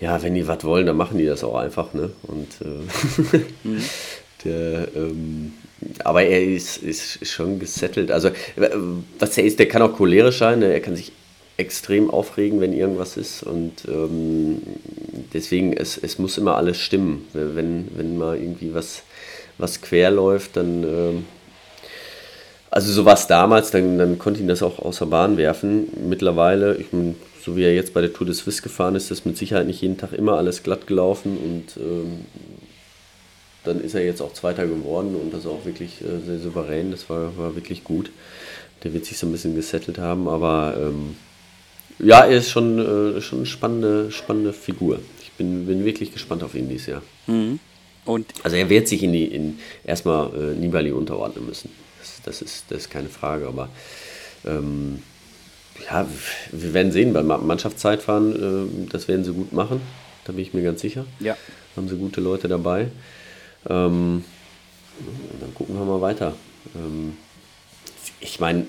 [0.00, 1.92] ja, wenn die was wollen, dann machen die das auch einfach.
[1.94, 2.10] Ne?
[2.22, 3.38] Und äh,
[4.44, 5.52] der, ähm,
[6.04, 8.10] aber er ist, ist schon gesettelt.
[8.10, 8.30] Also,
[9.18, 10.72] was er ist, der kann auch cholerisch sein, ne?
[10.72, 11.12] er kann sich
[11.56, 13.42] extrem aufregen, wenn irgendwas ist.
[13.42, 14.62] Und ähm,
[15.32, 17.26] deswegen, es, es muss immer alles stimmen.
[17.32, 19.02] Wenn, wenn mal irgendwie was,
[19.60, 20.84] was quer läuft, dann.
[20.84, 21.24] Ähm,
[22.72, 25.88] also so war es damals, dann, dann konnte ihn das auch außer Bahn werfen.
[26.08, 29.26] Mittlerweile, ich meine, so wie er jetzt bei der Tour des Swiss gefahren ist, ist
[29.26, 32.24] mit Sicherheit nicht jeden Tag immer alles glatt gelaufen und ähm,
[33.64, 36.90] dann ist er jetzt auch Zweiter geworden und das auch wirklich äh, sehr souverän.
[36.92, 38.10] Das war, war wirklich gut.
[38.84, 41.16] Der wird sich so ein bisschen gesettelt haben, aber ähm,
[41.98, 45.00] ja, er ist schon, äh, schon eine spannende, spannende Figur.
[45.22, 47.02] Ich bin, bin wirklich gespannt auf ihn dieses Jahr.
[47.26, 47.58] Mhm.
[48.04, 51.70] Und also er wird sich in die, in, erstmal äh, Nibali unterordnen müssen.
[51.98, 53.68] Das, das, ist, das ist keine Frage, aber
[54.46, 55.02] ähm,
[55.88, 56.06] ja,
[56.50, 59.80] wir werden sehen beim Mannschaftszeitfahren, äh, das werden sie gut machen.
[60.24, 61.06] Da bin ich mir ganz sicher.
[61.18, 61.36] Ja.
[61.76, 62.88] Haben sie gute Leute dabei.
[63.68, 64.24] Ähm,
[65.40, 66.34] dann gucken wir mal weiter.
[66.74, 67.16] Ähm,
[68.20, 68.66] ich meine,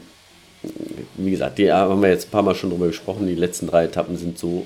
[1.16, 3.28] wie gesagt, die haben wir jetzt ein paar Mal schon drüber gesprochen.
[3.28, 4.66] Die letzten drei Etappen sind so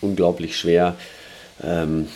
[0.00, 0.96] unglaublich schwer.
[1.62, 2.08] Ähm,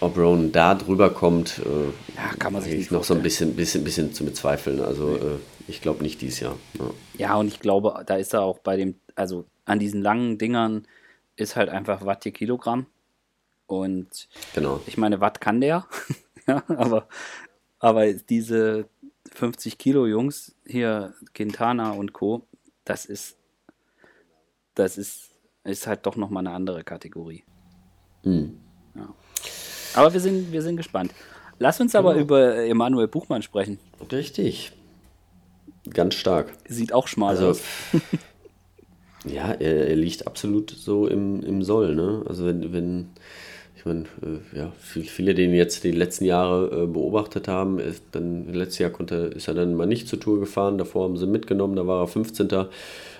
[0.00, 3.56] ob Rowan da drüber kommt, äh, ja, kann man sich nicht noch so ein bisschen,
[3.56, 4.80] bisschen, bisschen zu bezweifeln.
[4.80, 6.56] Also äh, ich glaube nicht dieses Jahr.
[6.78, 6.90] Ja.
[7.18, 10.86] ja, und ich glaube, da ist er auch bei dem, also an diesen langen Dingern
[11.36, 12.86] ist halt einfach Watt je Kilogramm.
[13.66, 14.80] Und genau.
[14.86, 15.86] ich meine, Watt kann der.
[16.46, 17.08] ja, aber,
[17.78, 18.88] aber diese
[19.34, 22.46] 50 Kilo Jungs hier, Quintana und Co.,
[22.84, 23.36] das ist,
[24.74, 25.30] das ist,
[25.64, 27.44] ist halt doch nochmal eine andere Kategorie.
[28.24, 28.58] Mhm.
[28.94, 29.14] Ja.
[29.94, 31.12] Aber wir sind, wir sind gespannt.
[31.58, 32.24] Lass uns aber genau.
[32.24, 33.78] über Emanuel Buchmann sprechen.
[34.12, 34.72] Richtig.
[35.90, 36.52] Ganz stark.
[36.68, 37.62] Sieht auch schmal also, aus.
[39.24, 41.94] ja, er, er, liegt absolut so im, im Soll.
[41.94, 42.22] Ne?
[42.28, 43.08] Also wenn, wenn
[43.78, 48.02] ich meine, äh, ja, viele, die ihn jetzt die letzten Jahre äh, beobachtet haben, ist
[48.12, 51.26] dann, letztes Jahr konnte, ist er dann mal nicht zur Tour gefahren, davor haben sie
[51.26, 52.48] mitgenommen, da war er 15.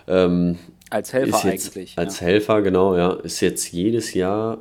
[0.08, 0.58] Ähm,
[0.90, 1.92] als Helfer jetzt, eigentlich.
[1.96, 2.26] Als ja.
[2.26, 3.12] Helfer, genau, ja.
[3.12, 4.58] Ist jetzt jedes Jahr,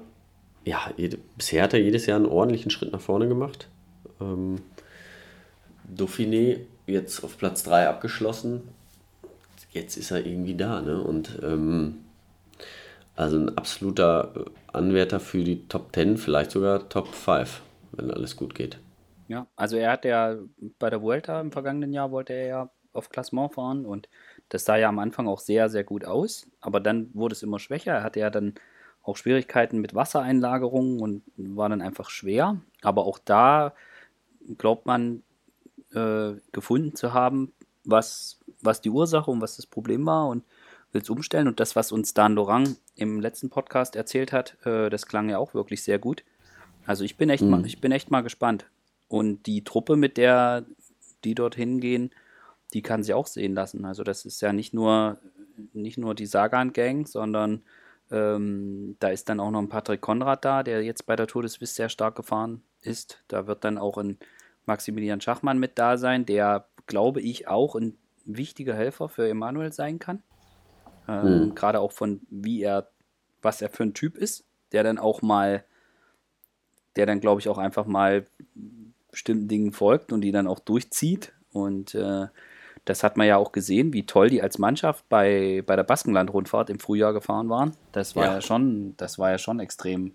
[0.68, 0.92] ja,
[1.38, 3.70] bisher hat er jedes Jahr einen ordentlichen Schritt nach vorne gemacht.
[4.20, 4.62] Ähm,
[5.96, 8.68] Dauphiné jetzt auf Platz 3 abgeschlossen.
[9.72, 11.02] Jetzt ist er irgendwie da, ne?
[11.02, 12.00] Und ähm,
[13.16, 17.62] also ein absoluter äh, Anwärter für die Top 10, vielleicht sogar Top 5,
[17.94, 18.78] wenn alles gut geht.
[19.30, 20.36] Ja, also er hat ja
[20.80, 24.10] bei der Vuelta im vergangenen Jahr wollte er ja auf Klassement fahren und
[24.50, 27.60] das sah ja am Anfang auch sehr, sehr gut aus, aber dann wurde es immer
[27.60, 27.94] schwächer.
[27.94, 28.56] Er hatte ja dann
[29.08, 32.58] auch Schwierigkeiten mit Wassereinlagerungen und war dann einfach schwer.
[32.82, 33.74] Aber auch da
[34.58, 35.24] glaubt man
[35.94, 37.54] äh, gefunden zu haben,
[37.86, 40.44] was, was die Ursache und was das Problem war und
[40.92, 41.48] will es umstellen.
[41.48, 45.38] Und das, was uns Dan Lorang im letzten Podcast erzählt hat, äh, das klang ja
[45.38, 46.26] auch wirklich sehr gut.
[46.86, 47.50] Also ich bin echt mhm.
[47.50, 48.66] mal, ich bin echt mal gespannt.
[49.08, 50.66] Und die Truppe, mit der
[51.24, 52.12] die dorthin gehen,
[52.74, 53.86] die kann sich auch sehen lassen.
[53.86, 55.18] Also das ist ja nicht nur,
[55.72, 57.62] nicht nur die Sagan-Gang, sondern
[58.12, 61.76] ähm, da ist dann auch noch ein Patrick Konrad da, der jetzt bei der Todeswiss
[61.76, 63.24] sehr stark gefahren ist.
[63.28, 64.18] Da wird dann auch ein
[64.66, 70.00] Maximilian Schachmann mit da sein, der, glaube ich, auch ein wichtiger Helfer für Emanuel sein
[70.00, 70.24] kann.
[71.08, 71.56] Ähm, mhm.
[71.56, 72.90] Gerade auch von wie er,
[73.42, 75.64] was er für ein Typ ist, der dann auch mal,
[76.96, 78.26] der dann, glaube ich, auch einfach mal
[79.12, 81.34] bestimmten Dingen folgt und die dann auch durchzieht.
[81.52, 82.28] Und äh,
[82.88, 86.70] das hat man ja auch gesehen, wie toll die als Mannschaft bei, bei der Baskenland-Rundfahrt
[86.70, 87.74] im Frühjahr gefahren waren.
[87.92, 88.34] Das war ja.
[88.36, 90.14] ja, schon, das war ja schon extrem,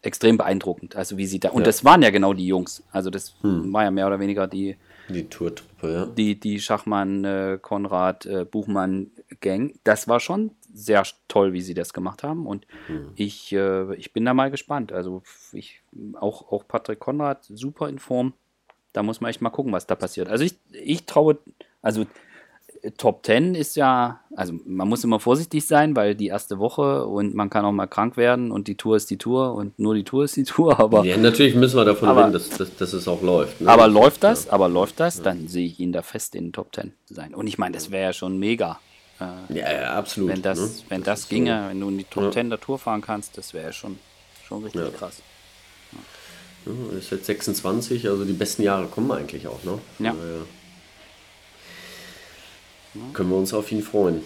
[0.00, 0.96] extrem beeindruckend.
[0.96, 1.50] Also wie sie da.
[1.50, 1.66] Und ja.
[1.66, 2.82] das waren ja genau die Jungs.
[2.92, 3.72] Also das hm.
[3.74, 4.76] war ja mehr oder weniger die,
[5.10, 6.06] die Tourtruppe, ja.
[6.06, 9.74] Die, die Schachmann, äh, Konrad, äh, Buchmann Gang.
[9.84, 12.46] Das war schon sehr toll, wie sie das gemacht haben.
[12.46, 13.12] Und mhm.
[13.16, 14.92] ich, äh, ich bin da mal gespannt.
[14.92, 15.82] Also ich,
[16.14, 18.32] auch, auch Patrick Konrad, super in Form.
[18.94, 20.28] Da muss man echt mal gucken, was da passiert.
[20.28, 21.38] Also ich, ich traue,
[21.82, 22.06] also
[22.96, 27.34] Top 10 ist ja, also man muss immer vorsichtig sein, weil die erste Woche und
[27.34, 30.04] man kann auch mal krank werden und die Tour ist die Tour und nur die
[30.04, 31.04] Tour ist die Tour, aber.
[31.04, 33.60] Ja, natürlich müssen wir davon aber, reden, dass, dass, dass, es auch läuft.
[33.60, 33.68] Ne?
[33.68, 34.52] Aber läuft das, ja.
[34.52, 37.34] aber läuft das, dann sehe ich ihn da fest in den Top 10 sein.
[37.34, 38.78] Und ich meine, das wäre ja schon mega.
[39.20, 40.30] Äh, ja, ja, absolut.
[40.30, 40.70] Wenn das, ne?
[40.88, 41.70] wenn das, das ginge, so.
[41.70, 42.30] wenn du in die Top ja.
[42.30, 43.98] 10 der Tour fahren kannst, das wäre ja schon,
[44.46, 44.90] schon richtig ja.
[44.90, 45.22] krass.
[46.66, 49.78] Ja, ist jetzt 26, also die besten Jahre kommen eigentlich auch, ne?
[49.98, 50.14] Ja.
[53.12, 54.22] Können wir uns auf ihn freuen.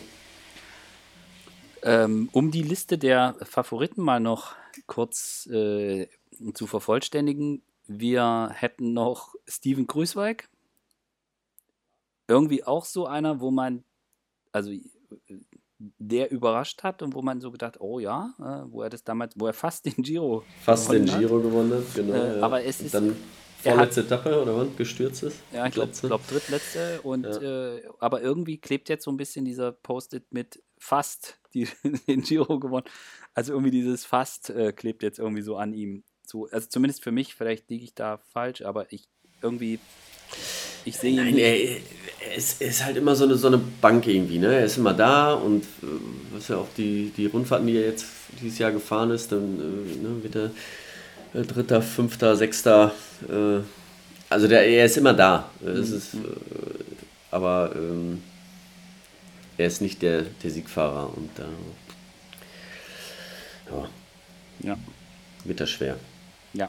[1.82, 4.54] Ähm, um die Liste der Favoriten mal noch
[4.86, 6.08] kurz äh,
[6.54, 7.62] zu vervollständigen.
[7.86, 10.48] Wir hätten noch Steven Grüßweig.
[12.28, 13.84] Irgendwie auch so einer, wo man,
[14.52, 14.70] also
[15.98, 19.34] der überrascht hat und wo man so gedacht, oh ja, äh, wo er das damals,
[19.36, 21.42] wo er fast den Giro fast den Giro hat.
[21.42, 22.14] gewonnen hat, genau.
[22.14, 22.42] Äh, ja.
[22.42, 23.16] Aber es ist dann
[23.62, 25.36] vorletzte hat, Etappe oder wann gestürzt ist.
[25.52, 27.74] Ja, ich glaube glaub drittletzte und ja.
[27.76, 31.68] äh, aber irgendwie klebt jetzt so ein bisschen dieser Post-it mit fast die,
[32.06, 32.86] den Giro gewonnen.
[33.34, 36.04] Also irgendwie dieses fast äh, klebt jetzt irgendwie so an ihm.
[36.26, 39.08] So, also zumindest für mich, vielleicht liege ich da falsch, aber ich
[39.42, 39.78] irgendwie
[40.84, 41.16] ich sehe ihn.
[41.16, 41.78] Nein, er,
[42.36, 44.54] es ist halt immer so eine, so eine Bank irgendwie, ne?
[44.54, 45.86] Er ist immer da und äh,
[46.32, 48.06] was ja auch die, die Rundfahrten, die er jetzt
[48.40, 50.50] dieses Jahr gefahren ist, dann äh, ne, wird er
[51.34, 52.92] Dritter, Fünfter, Sechster.
[53.28, 53.60] Äh,
[54.28, 55.50] also der, er ist immer da.
[55.60, 55.68] Mhm.
[55.68, 56.18] Ist, äh,
[57.30, 58.22] aber ähm,
[59.56, 61.48] er ist nicht der, der Siegfahrer und da
[63.70, 63.88] ja,
[64.60, 64.78] ja.
[65.44, 65.96] wird das schwer.
[66.52, 66.68] Ja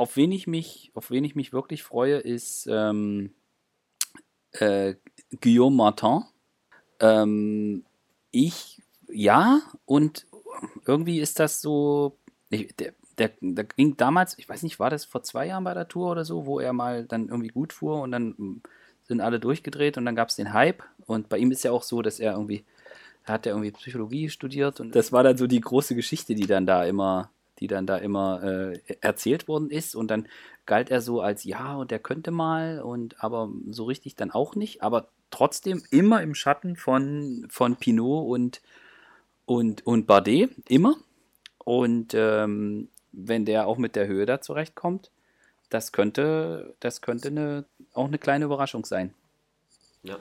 [0.00, 3.34] auf wen ich mich, auf wen ich mich wirklich freue, ist ähm,
[4.52, 4.94] äh,
[5.42, 6.22] Guillaume Martin.
[7.00, 7.84] Ähm,
[8.30, 10.26] ich, ja, und
[10.86, 12.16] irgendwie ist das so,
[12.50, 15.74] ich, der, der, der ging damals, ich weiß nicht, war das vor zwei Jahren bei
[15.74, 18.62] der Tour oder so, wo er mal dann irgendwie gut fuhr und dann
[19.04, 20.82] sind alle durchgedreht und dann gab es den Hype.
[21.06, 22.64] Und bei ihm ist ja auch so, dass er irgendwie,
[23.24, 26.46] er hat ja irgendwie Psychologie studiert und das war dann so die große Geschichte, die
[26.46, 27.30] dann da immer
[27.60, 29.94] die dann da immer äh, erzählt worden ist.
[29.94, 30.26] Und dann
[30.66, 34.56] galt er so als ja und er könnte mal und aber so richtig dann auch
[34.56, 34.82] nicht.
[34.82, 38.62] Aber trotzdem immer im Schatten von, von Pinot und,
[39.44, 40.96] und, und Bardet, immer.
[41.64, 45.10] Und ähm, wenn der auch mit der Höhe da zurechtkommt,
[45.68, 49.14] das könnte, das könnte eine, auch eine kleine Überraschung sein.
[50.02, 50.16] Ja.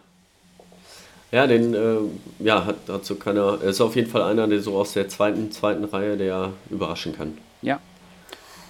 [1.32, 2.00] Ja, den äh,
[2.40, 3.60] ja, hat, so keiner.
[3.62, 7.16] Er ist auf jeden Fall einer, der so aus der zweiten, zweiten Reihe, der überraschen
[7.16, 7.38] kann.
[7.62, 7.80] Ja.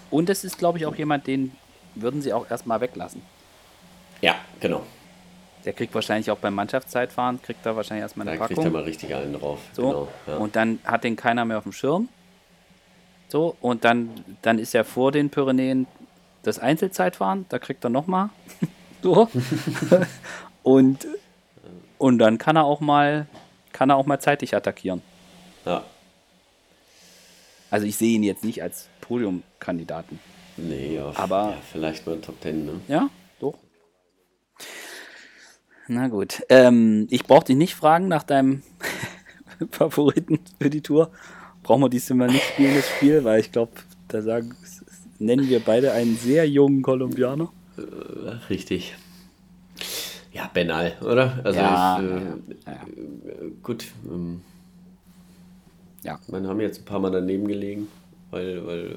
[0.09, 1.53] Und es ist, glaube ich, auch jemand, den
[1.95, 3.21] würden sie auch erstmal weglassen.
[4.21, 4.83] Ja, genau.
[5.63, 8.55] Der kriegt wahrscheinlich auch beim Mannschaftszeitfahren, kriegt er wahrscheinlich erstmal eine da Packung.
[8.55, 9.59] Da kriegt er mal richtig einen drauf.
[9.73, 9.81] So.
[9.81, 10.37] Genau, ja.
[10.37, 12.09] Und dann hat den keiner mehr auf dem Schirm.
[13.29, 14.09] So, und dann,
[14.41, 15.87] dann ist er vor den Pyrenäen
[16.43, 18.29] das Einzelzeitfahren, da kriegt er nochmal.
[19.01, 19.29] so.
[20.63, 21.07] und
[21.99, 23.27] und dann kann er auch mal,
[23.73, 25.03] kann er auch mal zeitig attackieren.
[25.65, 25.83] Ja.
[27.69, 30.19] Also ich sehe ihn jetzt nicht als Podiumkandidaten.
[30.57, 32.81] Nee, ja, aber ja, vielleicht mal Top Ten, ne?
[32.87, 33.09] Ja,
[33.39, 33.55] doch.
[35.87, 36.41] Na gut.
[36.49, 38.63] Ähm, ich brauche dich nicht fragen nach deinem
[39.71, 41.11] Favoriten für die Tour.
[41.69, 43.73] Brauchen wir diesmal nicht spielen, das Spiel, weil ich glaube,
[44.07, 44.55] da sagen,
[45.19, 47.53] nennen wir beide einen sehr jungen Kolumbianer.
[47.77, 47.81] Äh,
[48.49, 48.95] richtig.
[50.33, 51.39] Ja, Benal, oder?
[51.43, 52.15] Also ja, ich, äh,
[52.65, 52.79] ja, ja.
[53.61, 53.85] gut.
[54.09, 54.41] Ähm,
[56.03, 56.19] ja.
[56.27, 57.87] Man haben jetzt ein paar Mal daneben gelegen,
[58.31, 58.95] weil, weil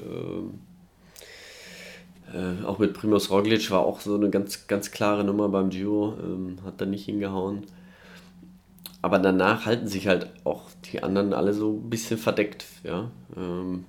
[2.33, 5.69] äh, äh, auch mit Primus Roglic war auch so eine ganz, ganz klare Nummer beim
[5.69, 7.67] Giro, ähm, hat da nicht hingehauen.
[9.03, 13.11] Aber danach halten sich halt auch die anderen alle so ein bisschen verdeckt, ja.
[13.35, 13.83] Ähm,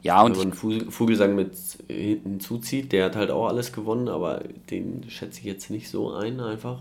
[0.00, 1.54] ja, und wenn man Vogelsang mit
[1.86, 6.40] hinzuzieht, der hat halt auch alles gewonnen, aber den schätze ich jetzt nicht so ein
[6.40, 6.80] einfach.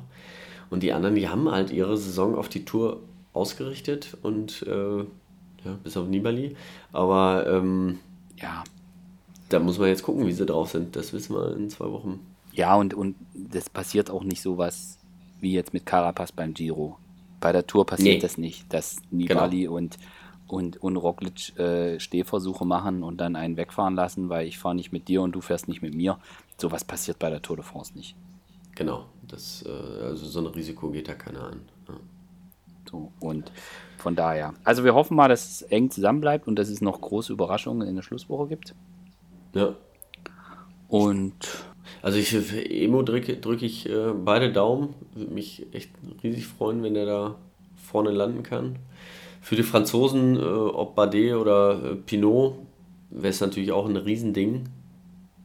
[0.70, 3.02] Und die anderen, die haben halt ihre Saison auf die Tour
[3.34, 6.56] ausgerichtet und äh, ja, bis auf Nibali.
[6.94, 8.00] Aber ähm,
[8.38, 8.64] ja,
[9.50, 10.96] da muss man jetzt gucken, wie sie drauf sind.
[10.96, 12.22] Das wissen wir in zwei Wochen.
[12.54, 14.98] Ja, und, und das passiert auch nicht so was
[15.42, 16.98] wie jetzt mit Carapaz beim Giro.
[17.42, 18.22] Bei der Tour passiert nee.
[18.22, 19.76] das nicht, dass Nibali genau.
[19.76, 19.98] und
[20.52, 24.92] und, und Roglic äh, Stehversuche machen und dann einen wegfahren lassen, weil ich fahre nicht
[24.92, 26.18] mit dir und du fährst nicht mit mir.
[26.58, 28.16] Sowas passiert bei der Tour de France nicht.
[28.76, 31.62] Genau, das, äh, also so ein Risiko geht da keiner an.
[31.88, 31.94] Ja.
[32.90, 33.52] So, und
[33.98, 34.54] von daher.
[34.64, 37.96] Also wir hoffen mal, dass es eng zusammenbleibt und dass es noch große Überraschungen in
[37.96, 38.76] der Schlusswoche gibt.
[39.54, 39.76] Ja.
[40.90, 41.66] Und.
[42.02, 44.96] Also ich für Emo drücke drück ich äh, beide Daumen.
[45.14, 45.92] Würde mich echt
[46.24, 47.36] riesig freuen, wenn er da
[47.76, 48.78] vorne landen kann.
[49.42, 52.56] Für die Franzosen, äh, ob Bardet oder äh, Pinot,
[53.10, 54.70] wäre es natürlich auch ein Riesending,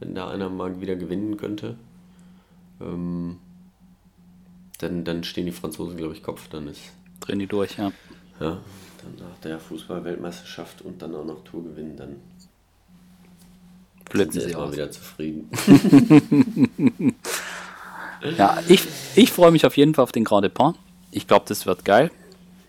[0.00, 1.76] wenn da einer mal wieder gewinnen könnte.
[2.80, 3.38] Ähm,
[4.78, 6.48] dann, dann stehen die Franzosen, glaube ich, Kopf.
[6.48, 6.92] Dann ist.
[7.20, 7.92] Drehen die durch, ja.
[8.38, 8.59] Ja,
[9.02, 12.16] dann nach der Fußball-Weltmeisterschaft und dann auch noch Tour gewinnen, dann
[14.11, 15.50] flippen sie auch wieder zufrieden.
[18.38, 18.82] ja, ich,
[19.14, 20.76] ich freue mich auf jeden Fall auf den Grand Depart.
[21.11, 22.11] Ich glaube, das wird geil.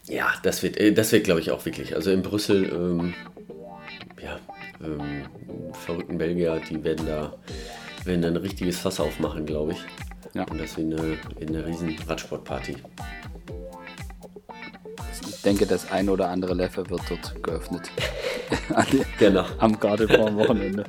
[0.07, 1.95] Ja, das wird, äh, das wird glaube ich, auch wirklich.
[1.95, 3.13] Also in Brüssel, ähm,
[4.21, 4.39] ja,
[4.83, 5.25] ähm,
[5.85, 7.33] verrückten Belgier, die werden da,
[8.05, 9.79] werden da ein richtiges Fass aufmachen, glaube ich.
[10.33, 10.45] Ja.
[10.49, 12.77] Und das wird eine, eine riesen Radsportparty.
[15.29, 17.91] Ich denke, das ein oder andere Level wird dort geöffnet.
[19.20, 19.45] genau.
[19.60, 20.86] Am Gardebaum-Wochenende.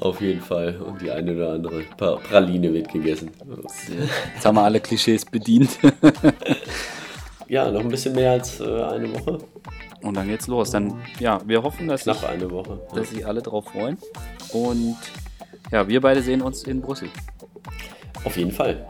[0.00, 0.76] Auf jeden Fall.
[0.76, 3.30] Und die eine oder andere Praline wird gegessen.
[4.34, 5.78] Jetzt haben wir alle Klischees bedient.
[7.48, 9.38] ja, noch ein bisschen mehr als äh, eine Woche.
[10.02, 10.70] Und dann geht's los.
[10.70, 12.80] Dann, ja, wir hoffen, dass, Knapp sich, eine Woche.
[12.94, 13.96] dass sich alle drauf freuen.
[14.52, 14.96] Und
[15.70, 17.08] ja, wir beide sehen uns in Brüssel.
[18.24, 18.86] Auf jeden Fall.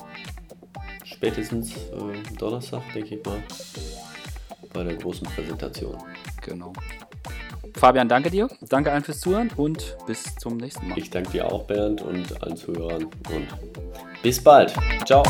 [1.05, 3.43] Spätestens äh, Donnerstag, denke ich mal,
[4.73, 5.97] bei der großen Präsentation.
[6.43, 6.73] Genau.
[7.75, 8.49] Fabian, danke dir.
[8.69, 10.99] Danke allen fürs Zuhören und bis zum nächsten Mal.
[10.99, 13.05] Ich danke dir auch, Bernd, und allen Zuhörern.
[13.05, 13.49] Und
[14.23, 14.75] bis bald.
[15.05, 15.23] Ciao.